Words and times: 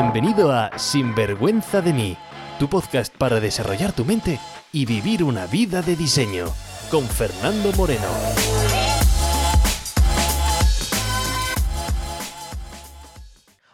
Bienvenido 0.00 0.52
a 0.52 0.78
Sinvergüenza 0.78 1.82
de 1.82 1.92
mí, 1.92 2.16
tu 2.60 2.68
podcast 2.68 3.12
para 3.16 3.40
desarrollar 3.40 3.92
tu 3.92 4.04
mente 4.04 4.38
y 4.72 4.86
vivir 4.86 5.24
una 5.24 5.48
vida 5.48 5.82
de 5.82 5.96
diseño, 5.96 6.46
con 6.88 7.04
Fernando 7.04 7.72
Moreno. 7.72 8.06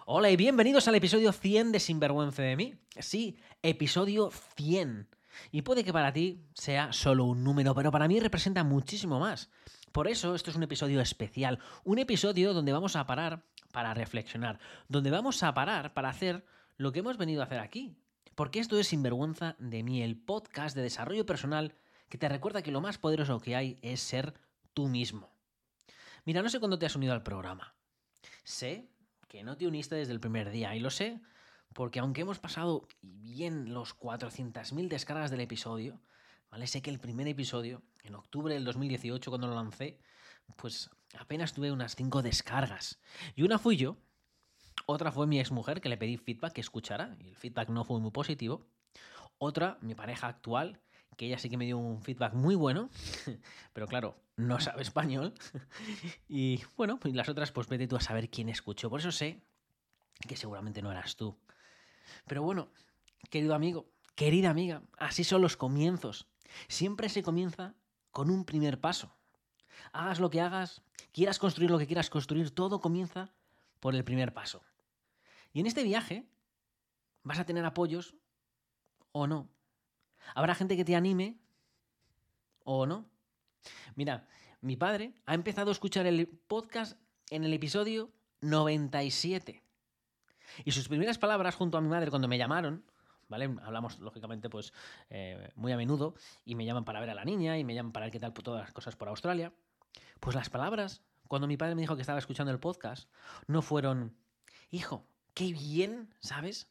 Hola 0.07 0.31
y 0.31 0.37
bienvenidos 0.37 0.89
al 0.89 0.95
episodio 0.95 1.31
100 1.31 1.73
de 1.73 1.79
Sinvergüenza 1.79 2.41
de 2.41 2.57
mí. 2.57 2.75
Sí, 2.99 3.37
episodio 3.63 4.31
100. 4.57 5.07
Y 5.53 5.61
puede 5.61 5.85
que 5.85 5.93
para 5.93 6.15
ti 6.15 6.47
sea 6.55 6.95
solo 6.95 7.27
un 7.27 7.45
número, 7.45 7.75
pero 7.75 7.93
para 7.93 8.09
mí 8.09 8.19
representa 8.19 8.65
muchísimo 8.65 9.21
más. 9.21 9.51
Por 9.93 10.09
eso 10.09 10.35
esto 10.35 10.51
es 10.51 10.57
un 10.57 10.63
episodio 10.63 11.03
especial, 11.03 11.59
un 11.85 11.99
episodio 11.99 12.55
donde 12.55 12.73
vamos 12.73 12.97
a 12.97 13.07
parar 13.07 13.45
para 13.75 13.93
reflexionar, 13.93 14.61
donde 14.89 15.11
vamos 15.11 15.43
a 15.43 15.53
parar 15.53 15.95
para 15.95 16.09
hacer 16.09 16.47
lo 16.77 16.93
que 16.93 17.01
hemos 17.01 17.19
venido 17.19 17.43
a 17.43 17.47
hacer 17.47 17.59
aquí. 17.59 17.99
Porque 18.37 18.61
esto 18.61 18.79
es 18.79 18.87
Sinvergüenza 18.87 19.57
de 19.59 19.83
mí, 19.83 20.01
el 20.01 20.17
podcast 20.17 20.77
de 20.77 20.83
desarrollo 20.83 21.27
personal 21.27 21.75
que 22.09 22.17
te 22.17 22.29
recuerda 22.29 22.63
que 22.63 22.71
lo 22.71 22.81
más 22.81 22.99
poderoso 22.99 23.41
que 23.41 23.57
hay 23.57 23.81
es 23.83 24.01
ser 24.01 24.35
tú 24.75 24.87
mismo. 24.87 25.29
Mira, 26.25 26.41
no 26.41 26.49
sé 26.49 26.61
cuándo 26.61 26.79
te 26.79 26.87
has 26.87 26.95
unido 26.95 27.13
al 27.13 27.25
programa. 27.25 27.75
Sé 28.45 28.89
que 29.27 29.43
no 29.43 29.57
te 29.57 29.67
uniste 29.67 29.97
desde 29.97 30.13
el 30.13 30.21
primer 30.21 30.51
día 30.51 30.77
y 30.77 30.81
lo 30.81 30.91
sé 30.91 31.21
porque 31.73 31.99
aunque 31.99 32.21
hemos 32.21 32.39
pasado 32.39 32.87
bien 33.03 33.75
los 33.75 33.99
400.000 33.99 34.87
descargas 34.87 35.33
del 35.33 35.41
episodio, 35.41 36.01
¿vale? 36.49 36.69
Sé 36.69 36.81
que 36.81 36.91
el 36.91 37.01
primer 37.01 37.27
episodio, 37.27 37.83
en 38.05 38.15
octubre 38.15 38.55
del 38.55 38.65
2018, 38.65 39.33
cuando 39.33 39.49
lo 39.49 39.57
lancé, 39.57 39.99
pues 40.57 40.91
apenas 41.19 41.53
tuve 41.53 41.73
unas 41.73 41.97
5 41.97 42.23
descargas. 42.23 43.01
Y 43.35 43.43
una 43.43 43.59
fui 43.59 43.77
yo, 43.77 43.97
otra 44.87 45.13
fue 45.13 45.27
mi 45.27 45.41
exmujer, 45.41 45.81
que 45.81 45.89
le 45.89 45.97
pedí 45.97 46.17
feedback 46.17 46.53
que 46.53 46.61
escuchara, 46.61 47.17
y 47.21 47.29
el 47.29 47.37
feedback 47.37 47.69
no 47.69 47.85
fue 47.85 48.01
muy 48.01 48.11
positivo. 48.11 48.67
Otra, 49.39 49.79
mi 49.81 49.95
pareja 49.95 50.29
actual, 50.29 50.81
que 51.17 51.27
ella 51.27 51.39
sí 51.39 51.49
que 51.49 51.57
me 51.57 51.65
dio 51.65 51.79
un 51.79 52.03
feedback 52.03 52.35
muy 52.35 52.55
bueno, 52.55 52.91
pero 53.73 53.87
claro, 53.87 54.17
no 54.37 54.61
sabe 54.61 54.83
español. 54.83 55.35
y 56.29 56.63
bueno, 56.77 56.99
y 57.05 57.13
las 57.13 57.29
otras, 57.29 57.53
pues 57.53 57.69
vete 57.69 57.87
tú 57.87 57.97
a 57.97 58.01
saber 58.01 58.29
quién 58.29 58.49
escuchó. 58.49 58.91
Por 58.91 59.01
eso 59.01 59.13
sé 59.13 59.41
que 60.29 60.37
seguramente 60.37 60.83
no 60.83 60.91
eras 60.91 61.17
tú. 61.17 61.37
Pero 62.27 62.43
bueno, 62.43 62.69
querido 63.31 63.55
amigo, 63.55 63.91
querida 64.15 64.51
amiga, 64.51 64.83
así 64.99 65.25
son 65.25 65.43
los 65.43 65.57
comienzos. 65.57 66.27
Siempre 66.69 67.09
se 67.09 67.23
comienza 67.23 67.75
con 68.11 68.31
un 68.31 68.45
primer 68.45 68.81
paso. 68.81 69.17
Hagas 69.93 70.21
lo 70.21 70.31
que 70.31 70.41
hagas, 70.41 70.83
quieras 71.13 71.39
construir 71.39 71.71
lo 71.71 71.79
que 71.79 71.87
quieras 71.87 72.11
construir, 72.11 72.55
todo 72.55 72.81
comienza 72.81 73.33
por 73.81 73.95
el 73.95 74.05
primer 74.05 74.33
paso. 74.33 74.63
Y 75.53 75.61
en 75.61 75.67
este 75.67 75.85
viaje 75.85 76.27
vas 77.23 77.39
a 77.39 77.45
tener 77.45 77.65
apoyos 77.65 78.15
o 79.13 79.27
no. 79.27 79.49
Habrá 80.35 80.55
gente 80.55 80.77
que 80.77 80.85
te 80.85 80.97
anime 80.97 81.39
o 82.65 82.87
no. 82.87 83.09
Mira, 83.95 84.27
mi 84.61 84.77
padre 84.77 85.15
ha 85.27 85.35
empezado 85.35 85.71
a 85.71 85.73
escuchar 85.73 86.07
el 86.07 86.27
podcast 86.27 86.99
en 87.31 87.45
el 87.45 87.53
episodio 87.53 88.11
97. 88.41 89.63
Y 90.65 90.73
sus 90.73 90.89
primeras 90.89 91.19
palabras 91.19 91.55
junto 91.55 91.79
a 91.79 91.81
mi 91.81 91.89
madre 91.89 92.11
cuando 92.11 92.29
me 92.29 92.39
llamaron, 92.39 92.85
Hablamos, 93.35 93.99
lógicamente, 94.01 94.49
pues 94.49 94.73
eh, 95.11 95.51
muy 95.57 95.73
a 95.73 95.77
menudo, 95.77 96.15
y 96.45 96.55
me 96.55 96.65
llaman 96.65 96.85
para 96.85 97.01
ver 97.01 97.11
a 97.11 97.15
la 97.15 97.25
niña, 97.25 97.59
y 97.59 97.65
me 97.65 97.75
llaman 97.75 97.93
para 97.93 98.07
ver 98.07 98.13
qué 98.13 98.21
tal 98.21 98.33
todas 98.33 98.63
las 98.63 98.73
cosas 98.73 98.97
por 98.97 99.09
Australia. 99.09 99.53
Pues 100.21 100.35
las 100.37 100.51
palabras, 100.51 101.03
cuando 101.29 101.47
mi 101.47 101.57
padre 101.57 101.75
me 101.75 101.83
dijo 101.83 101.97
que 101.97 102.03
estaba 102.03 102.19
escuchando 102.19 102.53
el 102.53 102.61
podcast, 102.61 103.09
no 103.47 103.63
fueron, 103.63 104.17
hijo, 104.71 105.07
qué 105.35 105.53
bien, 105.53 106.15
¿sabes? 106.21 106.69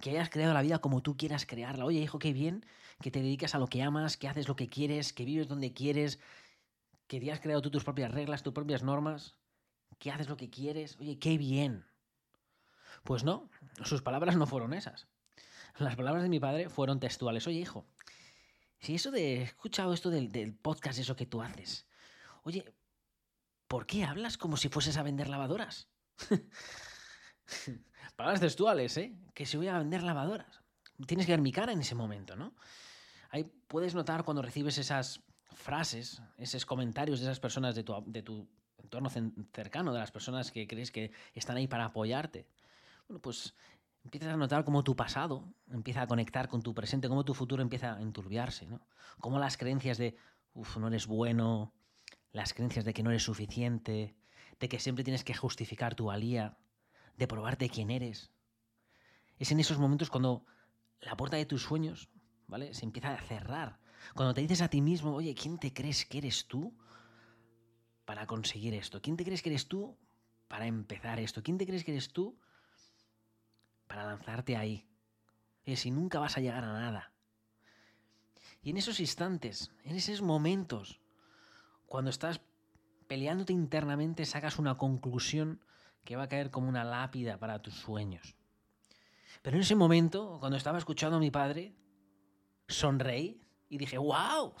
Que 0.00 0.10
hayas 0.10 0.30
creado 0.30 0.52
la 0.52 0.62
vida 0.62 0.78
como 0.80 1.02
tú 1.02 1.16
quieras 1.16 1.46
crearla. 1.46 1.84
Oye, 1.84 2.00
hijo, 2.00 2.18
qué 2.18 2.32
bien 2.32 2.66
que 3.00 3.10
te 3.10 3.20
dedicas 3.20 3.54
a 3.54 3.58
lo 3.58 3.66
que 3.66 3.82
amas, 3.82 4.16
que 4.16 4.28
haces 4.28 4.48
lo 4.48 4.56
que 4.56 4.68
quieres, 4.68 5.12
que 5.12 5.24
vives 5.24 5.48
donde 5.48 5.72
quieres, 5.72 6.18
que 7.06 7.20
te 7.20 7.32
has 7.32 7.40
creado 7.40 7.62
tú 7.62 7.70
tus 7.70 7.84
propias 7.84 8.10
reglas, 8.10 8.42
tus 8.42 8.52
propias 8.52 8.82
normas, 8.82 9.36
que 9.98 10.10
haces 10.10 10.28
lo 10.28 10.36
que 10.36 10.50
quieres. 10.50 10.96
Oye, 10.98 11.18
qué 11.18 11.38
bien. 11.38 11.84
Pues 13.04 13.24
no, 13.24 13.48
sus 13.84 14.02
palabras 14.02 14.36
no 14.36 14.46
fueron 14.46 14.74
esas. 14.74 15.06
Las 15.78 15.96
palabras 15.96 16.22
de 16.22 16.28
mi 16.28 16.40
padre 16.40 16.68
fueron 16.68 17.00
textuales. 17.00 17.46
Oye, 17.46 17.58
hijo, 17.58 17.86
si 18.78 18.94
eso 18.94 19.10
de. 19.10 19.40
He 19.40 19.42
escuchado 19.42 19.92
esto 19.92 20.10
del, 20.10 20.32
del 20.32 20.54
podcast, 20.54 20.98
eso 20.98 21.16
que 21.16 21.26
tú 21.26 21.42
haces. 21.42 21.86
Oye, 22.44 22.64
¿por 23.68 23.86
qué 23.86 24.04
hablas 24.04 24.38
como 24.38 24.56
si 24.56 24.68
fueses 24.68 24.96
a 24.96 25.02
vender 25.02 25.28
lavadoras? 25.28 25.88
palabras 28.16 28.40
textuales, 28.40 28.96
¿eh? 28.96 29.14
Que 29.34 29.44
si 29.44 29.56
voy 29.56 29.68
a 29.68 29.78
vender 29.78 30.02
lavadoras. 30.02 30.60
Tienes 31.06 31.26
que 31.26 31.32
ver 31.32 31.42
mi 31.42 31.52
cara 31.52 31.72
en 31.72 31.80
ese 31.80 31.94
momento, 31.94 32.36
¿no? 32.36 32.54
Ahí 33.30 33.44
puedes 33.44 33.94
notar 33.94 34.24
cuando 34.24 34.40
recibes 34.40 34.78
esas 34.78 35.20
frases, 35.52 36.22
esos 36.38 36.64
comentarios 36.64 37.20
de 37.20 37.26
esas 37.26 37.40
personas 37.40 37.74
de 37.74 37.82
tu, 37.82 38.02
de 38.06 38.22
tu 38.22 38.48
entorno 38.78 39.10
cercano, 39.10 39.92
de 39.92 39.98
las 39.98 40.10
personas 40.10 40.50
que 40.50 40.66
crees 40.66 40.90
que 40.90 41.10
están 41.34 41.58
ahí 41.58 41.66
para 41.66 41.86
apoyarte 41.86 42.46
bueno, 43.08 43.20
pues 43.20 43.54
empiezas 44.06 44.32
a 44.32 44.36
notar 44.36 44.64
cómo 44.64 44.84
tu 44.84 44.94
pasado 44.94 45.52
empieza 45.68 46.02
a 46.02 46.06
conectar 46.06 46.48
con 46.48 46.62
tu 46.62 46.74
presente, 46.74 47.08
cómo 47.08 47.24
tu 47.24 47.34
futuro 47.34 47.60
empieza 47.60 47.96
a 47.96 48.00
enturbiarse. 48.00 48.68
Cómo 49.20 49.38
las 49.38 49.56
creencias 49.56 49.98
de, 49.98 50.16
uff, 50.54 50.76
no 50.76 50.86
eres 50.86 51.06
bueno, 51.06 51.74
las 52.30 52.54
creencias 52.54 52.84
de 52.84 52.94
que 52.94 53.02
no 53.02 53.10
eres 53.10 53.24
suficiente, 53.24 54.16
de 54.60 54.68
que 54.68 54.78
siempre 54.78 55.04
tienes 55.04 55.24
que 55.24 55.34
justificar 55.34 55.96
tu 55.96 56.06
valía, 56.06 56.56
de 57.16 57.26
probarte 57.26 57.68
quién 57.68 57.90
eres. 57.90 58.30
Es 59.38 59.50
en 59.50 59.58
esos 59.58 59.78
momentos 59.78 60.08
cuando 60.08 60.46
la 61.00 61.16
puerta 61.16 61.36
de 61.36 61.46
tus 61.46 61.62
sueños, 61.62 62.08
¿vale? 62.46 62.74
Se 62.74 62.84
empieza 62.84 63.12
a 63.12 63.20
cerrar. 63.20 63.80
Cuando 64.14 64.34
te 64.34 64.40
dices 64.40 64.62
a 64.62 64.68
ti 64.68 64.80
mismo, 64.80 65.14
oye, 65.14 65.34
¿quién 65.34 65.58
te 65.58 65.72
crees 65.72 66.06
que 66.06 66.18
eres 66.18 66.46
tú 66.46 66.78
para 68.04 68.26
conseguir 68.26 68.72
esto? 68.74 69.02
¿Quién 69.02 69.16
te 69.16 69.24
crees 69.24 69.42
que 69.42 69.50
eres 69.50 69.66
tú 69.66 69.98
para 70.46 70.66
empezar 70.66 71.18
esto? 71.18 71.42
¿Quién 71.42 71.58
te 71.58 71.66
crees 71.66 71.82
que 71.82 71.90
eres 71.90 72.12
tú 72.12 72.38
para 73.96 74.10
lanzarte 74.10 74.58
ahí. 74.58 74.86
Y 75.64 75.76
si 75.76 75.90
nunca 75.90 76.18
vas 76.18 76.36
a 76.36 76.42
llegar 76.42 76.62
a 76.64 76.72
nada. 76.74 77.14
Y 78.60 78.68
en 78.68 78.76
esos 78.76 79.00
instantes, 79.00 79.70
en 79.84 79.96
esos 79.96 80.20
momentos, 80.20 81.00
cuando 81.86 82.10
estás 82.10 82.42
peleándote 83.06 83.54
internamente, 83.54 84.26
sacas 84.26 84.58
una 84.58 84.74
conclusión 84.74 85.64
que 86.04 86.14
va 86.14 86.24
a 86.24 86.28
caer 86.28 86.50
como 86.50 86.68
una 86.68 86.84
lápida 86.84 87.38
para 87.38 87.62
tus 87.62 87.72
sueños. 87.72 88.36
Pero 89.40 89.56
en 89.56 89.62
ese 89.62 89.76
momento, 89.76 90.36
cuando 90.40 90.58
estaba 90.58 90.76
escuchando 90.76 91.16
a 91.16 91.20
mi 91.20 91.30
padre, 91.30 91.74
sonreí 92.68 93.40
y 93.70 93.78
dije, 93.78 93.96
wow, 93.96 94.52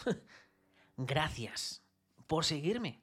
gracias 0.96 1.82
por 2.26 2.46
seguirme. 2.46 3.02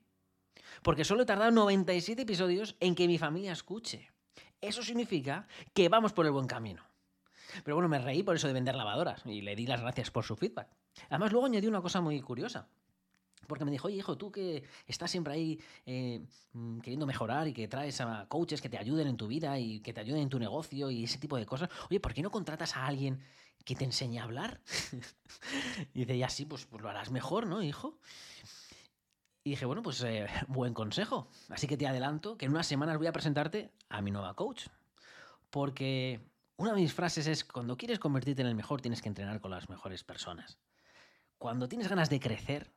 Porque 0.81 1.05
solo 1.05 1.22
he 1.22 1.27
tardado 1.27 1.51
97 1.51 2.23
episodios 2.23 2.75
en 2.79 2.95
que 2.95 3.07
mi 3.07 3.19
familia 3.19 3.51
escuche. 3.51 4.12
Eso 4.63 4.81
significa 4.81 5.46
que 5.74 5.90
vamos 5.90 6.13
por 6.13 6.25
el 6.25 6.31
buen 6.31 6.47
camino. 6.47 6.81
Pero 7.66 7.75
bueno, 7.75 7.90
me 7.90 8.00
reí 8.00 8.24
por 8.24 8.38
eso 8.38 8.47
de 8.47 8.53
vender 8.53 8.75
lavadoras 8.75 9.22
y 9.25 9.41
le 9.41 9.57
di 9.57 9.68
las 9.68 9.81
gracias 9.81 10.09
por 10.09 10.24
su 10.24 10.38
feedback. 10.38 10.69
Además, 11.09 11.34
luego 11.34 11.47
añadió 11.47 11.69
una 11.69 11.81
cosa 11.81 12.00
muy 12.00 12.22
curiosa. 12.22 12.69
Porque 13.46 13.66
me 13.66 13.72
dijo, 13.72 13.88
oye, 13.88 13.97
hijo, 13.97 14.18
tú 14.18 14.31
que 14.31 14.63
estás 14.88 15.12
siempre 15.12 15.34
ahí 15.34 15.59
eh, 15.85 16.25
mm, 16.53 16.79
queriendo 16.79 17.06
mejorar 17.06 17.46
y 17.50 17.53
que 17.53 17.68
traes 17.68 18.00
a 18.00 18.25
coaches 18.29 18.62
que 18.62 18.69
te 18.69 18.78
ayuden 18.78 19.07
en 19.07 19.18
tu 19.18 19.28
vida 19.28 19.59
y 19.59 19.81
que 19.81 19.91
te 19.91 20.00
ayuden 20.00 20.22
en 20.22 20.29
tu 20.29 20.40
negocio 20.40 20.90
y 20.90 21.03
ese 21.03 21.18
tipo 21.18 21.35
de 21.35 21.46
cosas, 21.46 21.69
oye, 21.90 22.00
¿por 22.00 22.13
qué 22.13 22.22
no 22.22 22.31
contratas 22.31 22.78
a 22.78 22.88
alguien 22.88 23.22
que 23.66 23.75
te 23.75 23.84
enseñe 23.84 24.19
a 24.19 24.23
hablar? 24.23 24.62
y 25.94 26.00
dice, 26.00 26.18
ya 26.18 26.29
sí, 26.29 26.46
pues, 26.46 26.66
pues 26.66 26.81
lo 26.81 26.90
harás 26.90 27.12
mejor, 27.12 27.47
¿no, 27.47 27.62
hijo? 27.62 28.00
Y 29.43 29.51
dije, 29.51 29.65
bueno, 29.65 29.83
pues 29.83 30.01
eh, 30.03 30.27
buen 30.47 30.73
consejo. 30.73 31.27
Así 31.49 31.67
que 31.67 31.77
te 31.77 31.87
adelanto 31.87 32.37
que 32.37 32.45
en 32.45 32.51
unas 32.51 32.67
semanas 32.67 32.97
voy 32.97 33.07
a 33.07 33.13
presentarte 33.13 33.71
a 33.89 34.01
mi 34.01 34.11
nueva 34.11 34.35
coach. 34.35 34.67
Porque 35.49 36.21
una 36.55 36.73
de 36.73 36.81
mis 36.81 36.93
frases 36.93 37.28
es, 37.28 37.43
cuando 37.43 37.78
quieres 37.78 37.99
convertirte 37.99 38.41
en 38.41 38.47
el 38.47 38.55
mejor, 38.55 38.81
tienes 38.81 39.01
que 39.01 39.09
entrenar 39.09 39.41
con 39.41 39.51
las 39.51 39.69
mejores 39.69 40.03
personas. 40.03 40.57
Cuando 41.37 41.67
tienes 41.67 41.90
ganas 41.90 42.09
de 42.09 42.19
crecer, 42.19 42.72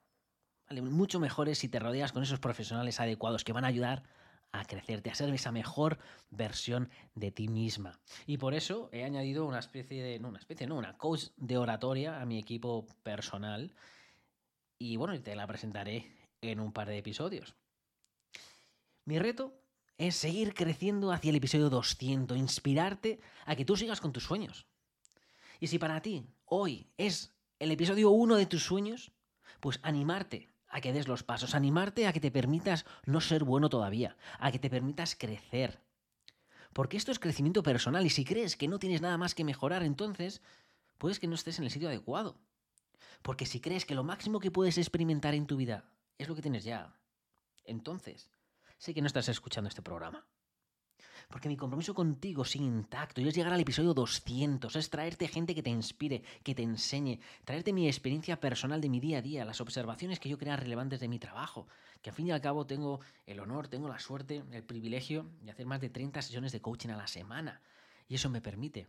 ¿vale? 0.68 0.82
mucho 0.82 1.20
mejor 1.20 1.48
es 1.48 1.58
si 1.58 1.68
te 1.68 1.78
rodeas 1.78 2.12
con 2.12 2.22
esos 2.22 2.40
profesionales 2.40 2.98
adecuados 3.00 3.44
que 3.44 3.52
van 3.52 3.64
a 3.64 3.68
ayudar 3.68 4.02
a 4.52 4.64
crecerte, 4.64 5.10
a 5.10 5.14
ser 5.14 5.32
esa 5.32 5.52
mejor 5.52 5.98
versión 6.30 6.90
de 7.14 7.30
ti 7.30 7.48
misma. 7.48 8.00
Y 8.26 8.38
por 8.38 8.54
eso 8.54 8.88
he 8.92 9.04
añadido 9.04 9.46
una 9.46 9.58
especie 9.58 10.02
de, 10.02 10.18
no 10.18 10.28
una 10.28 10.38
especie, 10.38 10.66
no, 10.66 10.76
una 10.76 10.96
coach 10.96 11.26
de 11.36 11.58
oratoria 11.58 12.20
a 12.20 12.26
mi 12.26 12.38
equipo 12.38 12.86
personal. 13.02 13.72
Y 14.78 14.96
bueno, 14.96 15.20
te 15.22 15.36
la 15.36 15.46
presentaré 15.46 16.10
en 16.40 16.60
un 16.60 16.72
par 16.72 16.88
de 16.88 16.98
episodios. 16.98 17.54
Mi 19.04 19.18
reto 19.18 19.60
es 19.98 20.16
seguir 20.16 20.54
creciendo 20.54 21.12
hacia 21.12 21.30
el 21.30 21.36
episodio 21.36 21.70
200, 21.70 22.36
inspirarte 22.36 23.20
a 23.44 23.56
que 23.56 23.64
tú 23.64 23.76
sigas 23.76 24.00
con 24.00 24.12
tus 24.12 24.24
sueños. 24.24 24.66
Y 25.60 25.68
si 25.68 25.78
para 25.78 26.02
ti 26.02 26.26
hoy 26.44 26.90
es 26.98 27.34
el 27.58 27.70
episodio 27.70 28.10
1 28.10 28.36
de 28.36 28.46
tus 28.46 28.64
sueños, 28.64 29.12
pues 29.60 29.80
animarte 29.82 30.50
a 30.68 30.80
que 30.80 30.92
des 30.92 31.08
los 31.08 31.22
pasos, 31.22 31.54
animarte 31.54 32.06
a 32.06 32.12
que 32.12 32.20
te 32.20 32.30
permitas 32.30 32.84
no 33.04 33.20
ser 33.20 33.44
bueno 33.44 33.68
todavía, 33.68 34.16
a 34.38 34.52
que 34.52 34.58
te 34.58 34.68
permitas 34.68 35.14
crecer. 35.14 35.80
Porque 36.72 36.98
esto 36.98 37.12
es 37.12 37.18
crecimiento 37.18 37.62
personal 37.62 38.04
y 38.04 38.10
si 38.10 38.24
crees 38.24 38.56
que 38.56 38.68
no 38.68 38.78
tienes 38.78 39.00
nada 39.00 39.16
más 39.16 39.34
que 39.34 39.44
mejorar, 39.44 39.82
entonces 39.82 40.42
puedes 40.98 41.18
que 41.18 41.26
no 41.26 41.34
estés 41.34 41.58
en 41.58 41.64
el 41.64 41.70
sitio 41.70 41.88
adecuado. 41.88 42.38
Porque 43.22 43.46
si 43.46 43.60
crees 43.60 43.86
que 43.86 43.94
lo 43.94 44.04
máximo 44.04 44.40
que 44.40 44.50
puedes 44.50 44.76
experimentar 44.76 45.34
en 45.34 45.46
tu 45.46 45.56
vida 45.56 45.88
es 46.18 46.28
lo 46.28 46.34
que 46.34 46.42
tienes 46.42 46.64
ya, 46.64 46.94
entonces 47.64 48.30
sé 48.78 48.94
que 48.94 49.00
no 49.00 49.06
estás 49.06 49.28
escuchando 49.28 49.68
este 49.68 49.82
programa. 49.82 50.26
Porque 51.28 51.48
mi 51.48 51.56
compromiso 51.56 51.94
contigo 51.94 52.44
sigue 52.44 52.64
intacto. 52.64 53.20
Y 53.20 53.26
es 53.26 53.34
llegar 53.34 53.52
al 53.52 53.60
episodio 53.60 53.94
200, 53.94 54.76
es 54.76 54.90
traerte 54.90 55.26
gente 55.26 55.54
que 55.54 55.62
te 55.62 55.70
inspire, 55.70 56.22
que 56.44 56.54
te 56.54 56.62
enseñe, 56.62 57.18
traerte 57.44 57.72
mi 57.72 57.88
experiencia 57.88 58.38
personal 58.38 58.80
de 58.80 58.88
mi 58.88 59.00
día 59.00 59.18
a 59.18 59.22
día, 59.22 59.44
las 59.44 59.60
observaciones 59.60 60.20
que 60.20 60.28
yo 60.28 60.38
crea 60.38 60.56
relevantes 60.56 61.00
de 61.00 61.08
mi 61.08 61.18
trabajo, 61.18 61.66
que 62.00 62.10
al 62.10 62.16
fin 62.16 62.28
y 62.28 62.30
al 62.30 62.40
cabo 62.40 62.66
tengo 62.66 63.00
el 63.24 63.40
honor, 63.40 63.66
tengo 63.66 63.88
la 63.88 63.98
suerte, 63.98 64.44
el 64.52 64.62
privilegio 64.62 65.28
de 65.40 65.50
hacer 65.50 65.66
más 65.66 65.80
de 65.80 65.90
30 65.90 66.22
sesiones 66.22 66.52
de 66.52 66.60
coaching 66.60 66.90
a 66.90 66.96
la 66.96 67.08
semana. 67.08 67.60
Y 68.06 68.14
eso 68.14 68.30
me 68.30 68.40
permite 68.40 68.86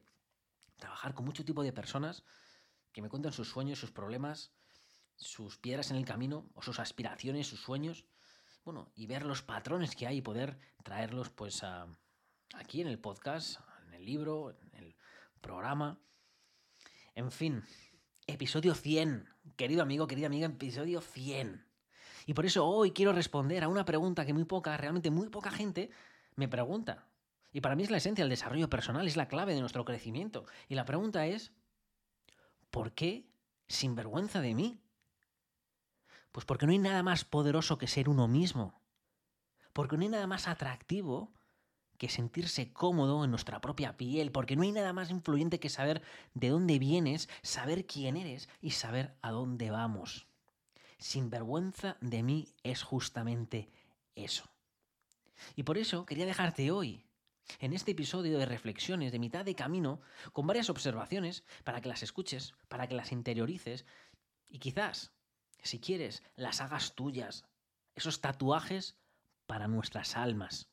trabajar 0.77 1.15
con 1.15 1.25
mucho 1.25 1.43
tipo 1.43 1.63
de 1.63 1.73
personas 1.73 2.23
que 2.91 3.01
me 3.01 3.09
cuentan 3.09 3.31
sus 3.31 3.49
sueños, 3.49 3.79
sus 3.79 3.91
problemas, 3.91 4.51
sus 5.17 5.57
piedras 5.57 5.91
en 5.91 5.97
el 5.97 6.05
camino 6.05 6.49
o 6.55 6.61
sus 6.61 6.79
aspiraciones, 6.79 7.47
sus 7.47 7.59
sueños, 7.59 8.05
bueno, 8.63 8.91
y 8.95 9.07
ver 9.07 9.25
los 9.25 9.41
patrones 9.41 9.95
que 9.95 10.07
hay 10.07 10.17
y 10.17 10.21
poder 10.21 10.57
traerlos 10.83 11.29
pues 11.29 11.63
a 11.63 11.87
aquí 12.53 12.81
en 12.81 12.87
el 12.87 12.99
podcast, 12.99 13.59
en 13.87 13.93
el 13.93 14.05
libro, 14.05 14.51
en 14.51 14.75
el 14.75 14.95
programa. 15.41 15.99
En 17.15 17.31
fin, 17.31 17.63
episodio 18.27 18.75
100. 18.75 19.27
Querido 19.55 19.81
amigo, 19.81 20.07
querida 20.07 20.27
amiga, 20.27 20.47
episodio 20.47 21.01
100. 21.01 21.65
Y 22.25 22.33
por 22.33 22.45
eso 22.45 22.65
hoy 22.65 22.91
quiero 22.91 23.13
responder 23.13 23.63
a 23.63 23.69
una 23.69 23.85
pregunta 23.85 24.25
que 24.25 24.33
muy 24.33 24.43
poca, 24.43 24.75
realmente 24.77 25.09
muy 25.09 25.29
poca 25.29 25.49
gente 25.49 25.89
me 26.35 26.47
pregunta. 26.47 27.07
Y 27.53 27.61
para 27.61 27.75
mí 27.75 27.83
es 27.83 27.89
la 27.89 27.97
esencia 27.97 28.23
del 28.23 28.29
desarrollo 28.29 28.69
personal, 28.69 29.07
es 29.07 29.15
la 29.15 29.29
clave 29.29 29.55
de 29.55 29.61
nuestro 29.61 29.85
crecimiento. 29.85 30.45
Y 30.67 30.75
la 30.75 30.85
pregunta 30.85 31.25
es, 31.25 31.53
¿por 32.69 32.91
qué 32.91 33.25
sin 33.67 33.95
vergüenza 33.95 34.41
de 34.41 34.53
mí? 34.53 34.81
Pues 36.31 36.45
porque 36.45 36.65
no 36.65 36.71
hay 36.71 36.79
nada 36.79 37.03
más 37.03 37.25
poderoso 37.25 37.77
que 37.77 37.87
ser 37.87 38.09
uno 38.09 38.27
mismo. 38.27 38.81
Porque 39.73 39.97
no 39.97 40.03
hay 40.03 40.09
nada 40.09 40.27
más 40.27 40.47
atractivo 40.47 41.33
que 41.97 42.09
sentirse 42.09 42.71
cómodo 42.71 43.23
en 43.23 43.31
nuestra 43.31 43.59
propia 43.59 43.97
piel, 43.97 44.31
porque 44.31 44.55
no 44.55 44.63
hay 44.63 44.71
nada 44.71 44.93
más 44.93 45.09
influyente 45.09 45.59
que 45.59 45.69
saber 45.69 46.01
de 46.33 46.49
dónde 46.49 46.79
vienes, 46.79 47.27
saber 47.41 47.85
quién 47.85 48.17
eres 48.17 48.49
y 48.61 48.71
saber 48.71 49.17
a 49.21 49.31
dónde 49.31 49.71
vamos. 49.71 50.27
Sin 50.99 51.29
vergüenza 51.29 51.97
de 52.01 52.23
mí 52.23 52.53
es 52.63 52.83
justamente 52.83 53.69
eso. 54.15 54.49
Y 55.55 55.63
por 55.63 55.77
eso 55.77 56.05
quería 56.05 56.25
dejarte 56.25 56.71
hoy, 56.71 57.03
en 57.59 57.73
este 57.73 57.91
episodio 57.91 58.37
de 58.37 58.45
reflexiones 58.45 59.11
de 59.11 59.19
mitad 59.19 59.45
de 59.45 59.55
camino, 59.55 60.01
con 60.33 60.47
varias 60.47 60.69
observaciones 60.69 61.43
para 61.63 61.81
que 61.81 61.89
las 61.89 62.03
escuches, 62.03 62.53
para 62.67 62.87
que 62.87 62.95
las 62.95 63.11
interiorices 63.11 63.85
y 64.49 64.59
quizás, 64.59 65.11
si 65.67 65.79
quieres, 65.79 66.23
las 66.35 66.61
hagas 66.61 66.95
tuyas. 66.95 67.45
Esos 67.95 68.21
tatuajes 68.21 68.97
para 69.45 69.67
nuestras 69.67 70.17
almas. 70.17 70.69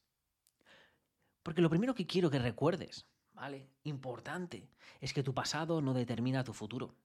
Porque 1.42 1.62
lo 1.62 1.70
primero 1.70 1.94
que 1.94 2.06
quiero 2.06 2.30
que 2.30 2.38
recuerdes, 2.38 3.06
¿vale? 3.32 3.68
Importante, 3.82 4.70
es 5.00 5.12
que 5.12 5.22
tu 5.22 5.34
pasado 5.34 5.82
no 5.82 5.92
determina 5.92 6.44
tu 6.44 6.54
futuro. 6.54 6.96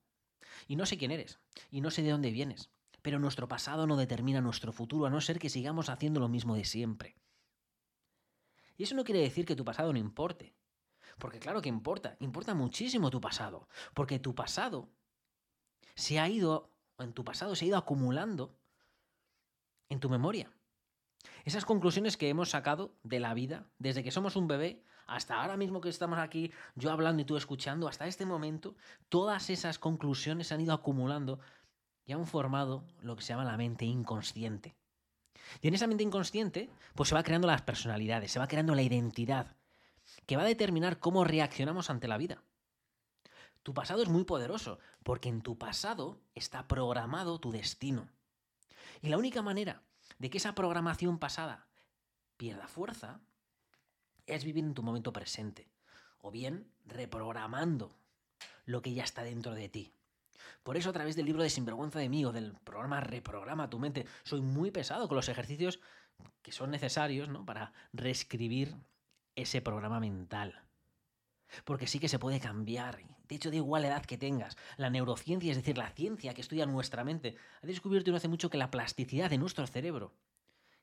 Y 0.68 0.76
no 0.76 0.86
sé 0.86 0.98
quién 0.98 1.12
eres, 1.12 1.40
y 1.70 1.82
no 1.82 1.92
sé 1.92 2.02
de 2.02 2.12
dónde 2.12 2.32
vienes, 2.32 2.72
pero 3.02 3.20
nuestro 3.20 3.48
pasado 3.48 3.86
no 3.86 3.98
determina 3.98 4.42
nuestro 4.42 4.72
futuro, 4.72 5.06
a 5.06 5.10
no 5.10 5.22
ser 5.22 5.40
que 5.40 5.50
sigamos 5.50 5.90
haciendo 5.90 6.20
lo 6.20 6.30
mismo 6.30 6.56
de 6.56 6.66
siempre. 6.66 7.16
Y 8.78 8.84
eso 8.84 8.96
no 8.96 9.04
quiere 9.04 9.20
decir 9.20 9.46
que 9.46 9.56
tu 9.56 9.66
pasado 9.66 9.92
no 9.92 10.00
importe. 10.00 10.56
Porque 11.18 11.40
claro 11.40 11.62
que 11.62 11.70
importa, 11.70 12.16
importa 12.20 12.56
muchísimo 12.56 13.10
tu 13.10 13.20
pasado. 13.20 13.68
Porque 13.94 14.20
tu 14.20 14.34
pasado 14.34 14.90
se 15.96 16.18
ha 16.18 16.30
ido, 16.30 16.69
en 17.04 17.13
tu 17.13 17.24
pasado 17.24 17.56
se 17.56 17.66
ha 17.66 17.68
ido 17.68 17.78
acumulando 17.78 18.57
en 19.90 20.00
tu 20.00 20.10
memoria. 20.10 20.51
Esas 21.46 21.66
conclusiones 21.66 22.18
que 22.18 22.30
hemos 22.30 22.50
sacado 22.50 22.96
de 23.04 23.19
la 23.19 23.34
vida, 23.34 23.66
desde 23.78 24.04
que 24.04 24.12
somos 24.12 24.36
un 24.36 24.48
bebé 24.48 24.84
hasta 25.07 25.42
ahora 25.42 25.57
mismo 25.57 25.81
que 25.81 25.90
estamos 25.90 26.19
aquí, 26.19 26.51
yo 26.75 26.92
hablando 26.92 27.22
y 27.22 27.25
tú 27.25 27.36
escuchando, 27.36 27.88
hasta 27.88 28.07
este 28.07 28.25
momento, 28.25 28.75
todas 29.10 29.50
esas 29.50 29.80
conclusiones 29.80 30.48
se 30.48 30.54
han 30.54 30.62
ido 30.62 30.74
acumulando 30.74 31.40
y 32.06 32.13
han 32.13 32.28
formado 32.28 32.86
lo 33.02 33.16
que 33.16 33.24
se 33.24 33.30
llama 33.30 33.44
la 33.44 33.57
mente 33.57 33.86
inconsciente. 33.86 34.75
Y 35.62 35.68
en 35.68 35.74
esa 35.74 35.88
mente 35.88 36.04
inconsciente, 36.04 36.69
pues 36.94 37.10
se 37.10 37.16
va 37.16 37.24
creando 37.24 37.48
las 37.48 37.63
personalidades, 37.63 38.31
se 38.31 38.40
va 38.40 38.48
creando 38.48 38.75
la 38.75 38.84
identidad, 38.84 39.56
que 40.25 40.36
va 40.36 40.44
a 40.44 40.45
determinar 40.45 41.00
cómo 41.00 41.24
reaccionamos 41.24 41.90
ante 41.90 42.07
la 42.07 42.18
vida. 42.18 42.44
Tu 43.64 43.74
pasado 43.74 44.02
es 44.02 44.10
muy 44.10 44.24
poderoso, 44.24 44.80
porque 45.04 45.30
en 45.30 45.42
tu 45.42 45.58
pasado 45.58 46.22
está 46.34 46.68
programado 46.68 47.40
tu 47.40 47.52
destino. 47.52 48.10
Y 49.02 49.10
la 49.10 49.18
única 49.18 49.42
manera 49.42 49.84
de 50.18 50.30
que 50.30 50.38
esa 50.38 50.56
programación 50.56 51.20
pasada 51.20 51.68
pierda 52.38 52.68
fuerza 52.68 53.20
es 54.26 54.44
vivir 54.44 54.64
en 54.64 54.74
tu 54.74 54.84
momento 54.84 55.14
presente. 55.14 55.70
O 56.22 56.32
bien 56.32 56.72
reprogramando 56.86 57.96
lo 58.66 58.82
que 58.82 58.94
ya 58.94 59.04
está 59.04 59.24
dentro 59.24 59.54
de 59.56 59.70
ti. 59.70 59.94
Por 60.64 60.78
eso 60.78 60.90
a 60.90 60.94
través 60.94 61.16
del 61.16 61.26
libro 61.26 61.44
de 61.44 61.50
Sinvergüenza 61.50 62.00
de 62.00 62.10
mí 62.10 62.26
o 62.26 62.32
del 62.32 62.54
programa 62.64 63.02
Reprograma 63.02 63.70
tu 63.70 63.80
mente, 63.80 64.06
soy 64.24 64.42
muy 64.42 64.72
pesado 64.72 65.08
con 65.08 65.16
los 65.16 65.30
ejercicios 65.30 65.80
que 66.42 66.52
son 66.52 66.72
necesarios 66.72 67.30
¿no? 67.30 67.46
para 67.46 67.74
reescribir 67.94 68.76
ese 69.36 69.62
programa 69.62 70.00
mental. 70.00 70.64
Porque 71.66 71.88
sí 71.88 72.00
que 72.00 72.10
se 72.10 72.20
puede 72.20 72.40
cambiar. 72.40 73.00
De 73.30 73.36
hecho, 73.36 73.52
de 73.52 73.58
igual 73.58 73.86
edad 73.86 74.04
que 74.04 74.18
tengas. 74.18 74.58
La 74.76 74.90
neurociencia, 74.90 75.52
es 75.52 75.58
decir, 75.58 75.78
la 75.78 75.92
ciencia 75.92 76.34
que 76.34 76.42
estudia 76.42 76.66
nuestra 76.66 77.04
mente, 77.04 77.36
ha 77.62 77.68
descubierto 77.68 78.10
no 78.10 78.18
hace 78.18 78.28
mucho 78.28 78.50
que 78.50 78.58
la 78.58 78.72
plasticidad 78.72 79.30
de 79.30 79.38
nuestro 79.38 79.68
cerebro, 79.68 80.16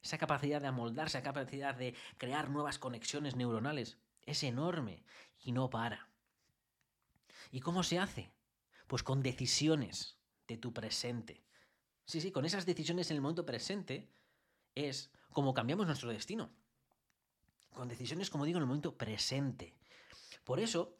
esa 0.00 0.16
capacidad 0.16 0.60
de 0.60 0.68
amoldarse, 0.68 1.18
esa 1.18 1.24
capacidad 1.24 1.74
de 1.74 1.94
crear 2.18 2.48
nuevas 2.48 2.78
conexiones 2.78 3.34
neuronales, 3.34 3.98
es 4.22 4.44
enorme 4.44 5.02
y 5.42 5.50
no 5.50 5.68
para. 5.70 6.08
¿Y 7.50 7.60
cómo 7.60 7.82
se 7.82 7.98
hace? 7.98 8.30
Pues 8.86 9.02
con 9.02 9.22
decisiones 9.22 10.16
de 10.46 10.56
tu 10.56 10.72
presente. 10.72 11.42
Sí, 12.04 12.20
sí, 12.20 12.30
con 12.30 12.44
esas 12.44 12.64
decisiones 12.64 13.10
en 13.10 13.16
el 13.16 13.22
momento 13.22 13.44
presente 13.44 14.08
es 14.76 15.10
como 15.32 15.52
cambiamos 15.52 15.86
nuestro 15.86 16.10
destino. 16.10 16.50
Con 17.72 17.88
decisiones, 17.88 18.30
como 18.30 18.44
digo, 18.44 18.58
en 18.58 18.62
el 18.62 18.68
momento 18.68 18.96
presente. 18.96 19.74
Por 20.44 20.60
eso, 20.60 20.96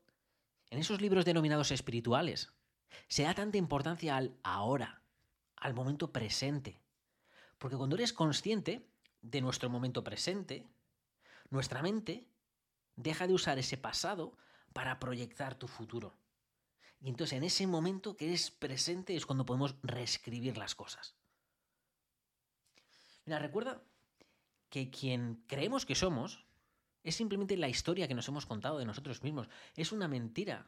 en 0.71 0.79
esos 0.79 1.01
libros 1.01 1.25
denominados 1.25 1.71
espirituales, 1.71 2.53
se 3.09 3.23
da 3.23 3.35
tanta 3.35 3.59
importancia 3.59 4.17
al 4.17 4.37
ahora, 4.43 5.03
al 5.57 5.75
momento 5.75 6.13
presente. 6.13 6.81
Porque 7.59 7.77
cuando 7.77 7.97
eres 7.97 8.13
consciente 8.13 8.87
de 9.23 9.41
nuestro 9.41 9.71
momento 9.71 10.05
presente, 10.05 10.67
nuestra 11.51 11.83
mente 11.83 12.29
deja 12.97 13.27
de 13.27 13.35
usar 13.35 13.59
ese 13.59 13.77
pasado 13.77 14.37
para 14.73 14.99
proyectar 14.99 15.55
tu 15.55 15.69
futuro. 15.69 16.15
Y 17.01 17.09
entonces 17.09 17.37
en 17.37 17.45
ese 17.45 17.67
momento 17.67 18.17
que 18.17 18.27
eres 18.27 18.51
presente 18.51 19.17
es 19.17 19.27
cuando 19.27 19.47
podemos 19.47 19.77
reescribir 19.83 20.57
las 20.57 20.75
cosas. 20.75 21.15
Mira, 23.25 23.39
recuerda 23.39 23.83
que 24.71 24.91
quien 24.91 25.45
creemos 25.47 25.87
que 25.87 25.95
somos 25.95 26.46
es 27.07 27.15
simplemente 27.15 27.57
la 27.57 27.69
historia 27.69 28.09
que 28.09 28.15
nos 28.15 28.27
hemos 28.27 28.47
contado 28.47 28.79
de 28.79 28.85
nosotros 28.85 29.23
mismos. 29.23 29.49
Es 29.77 29.93
una 29.93 30.09
mentira 30.09 30.67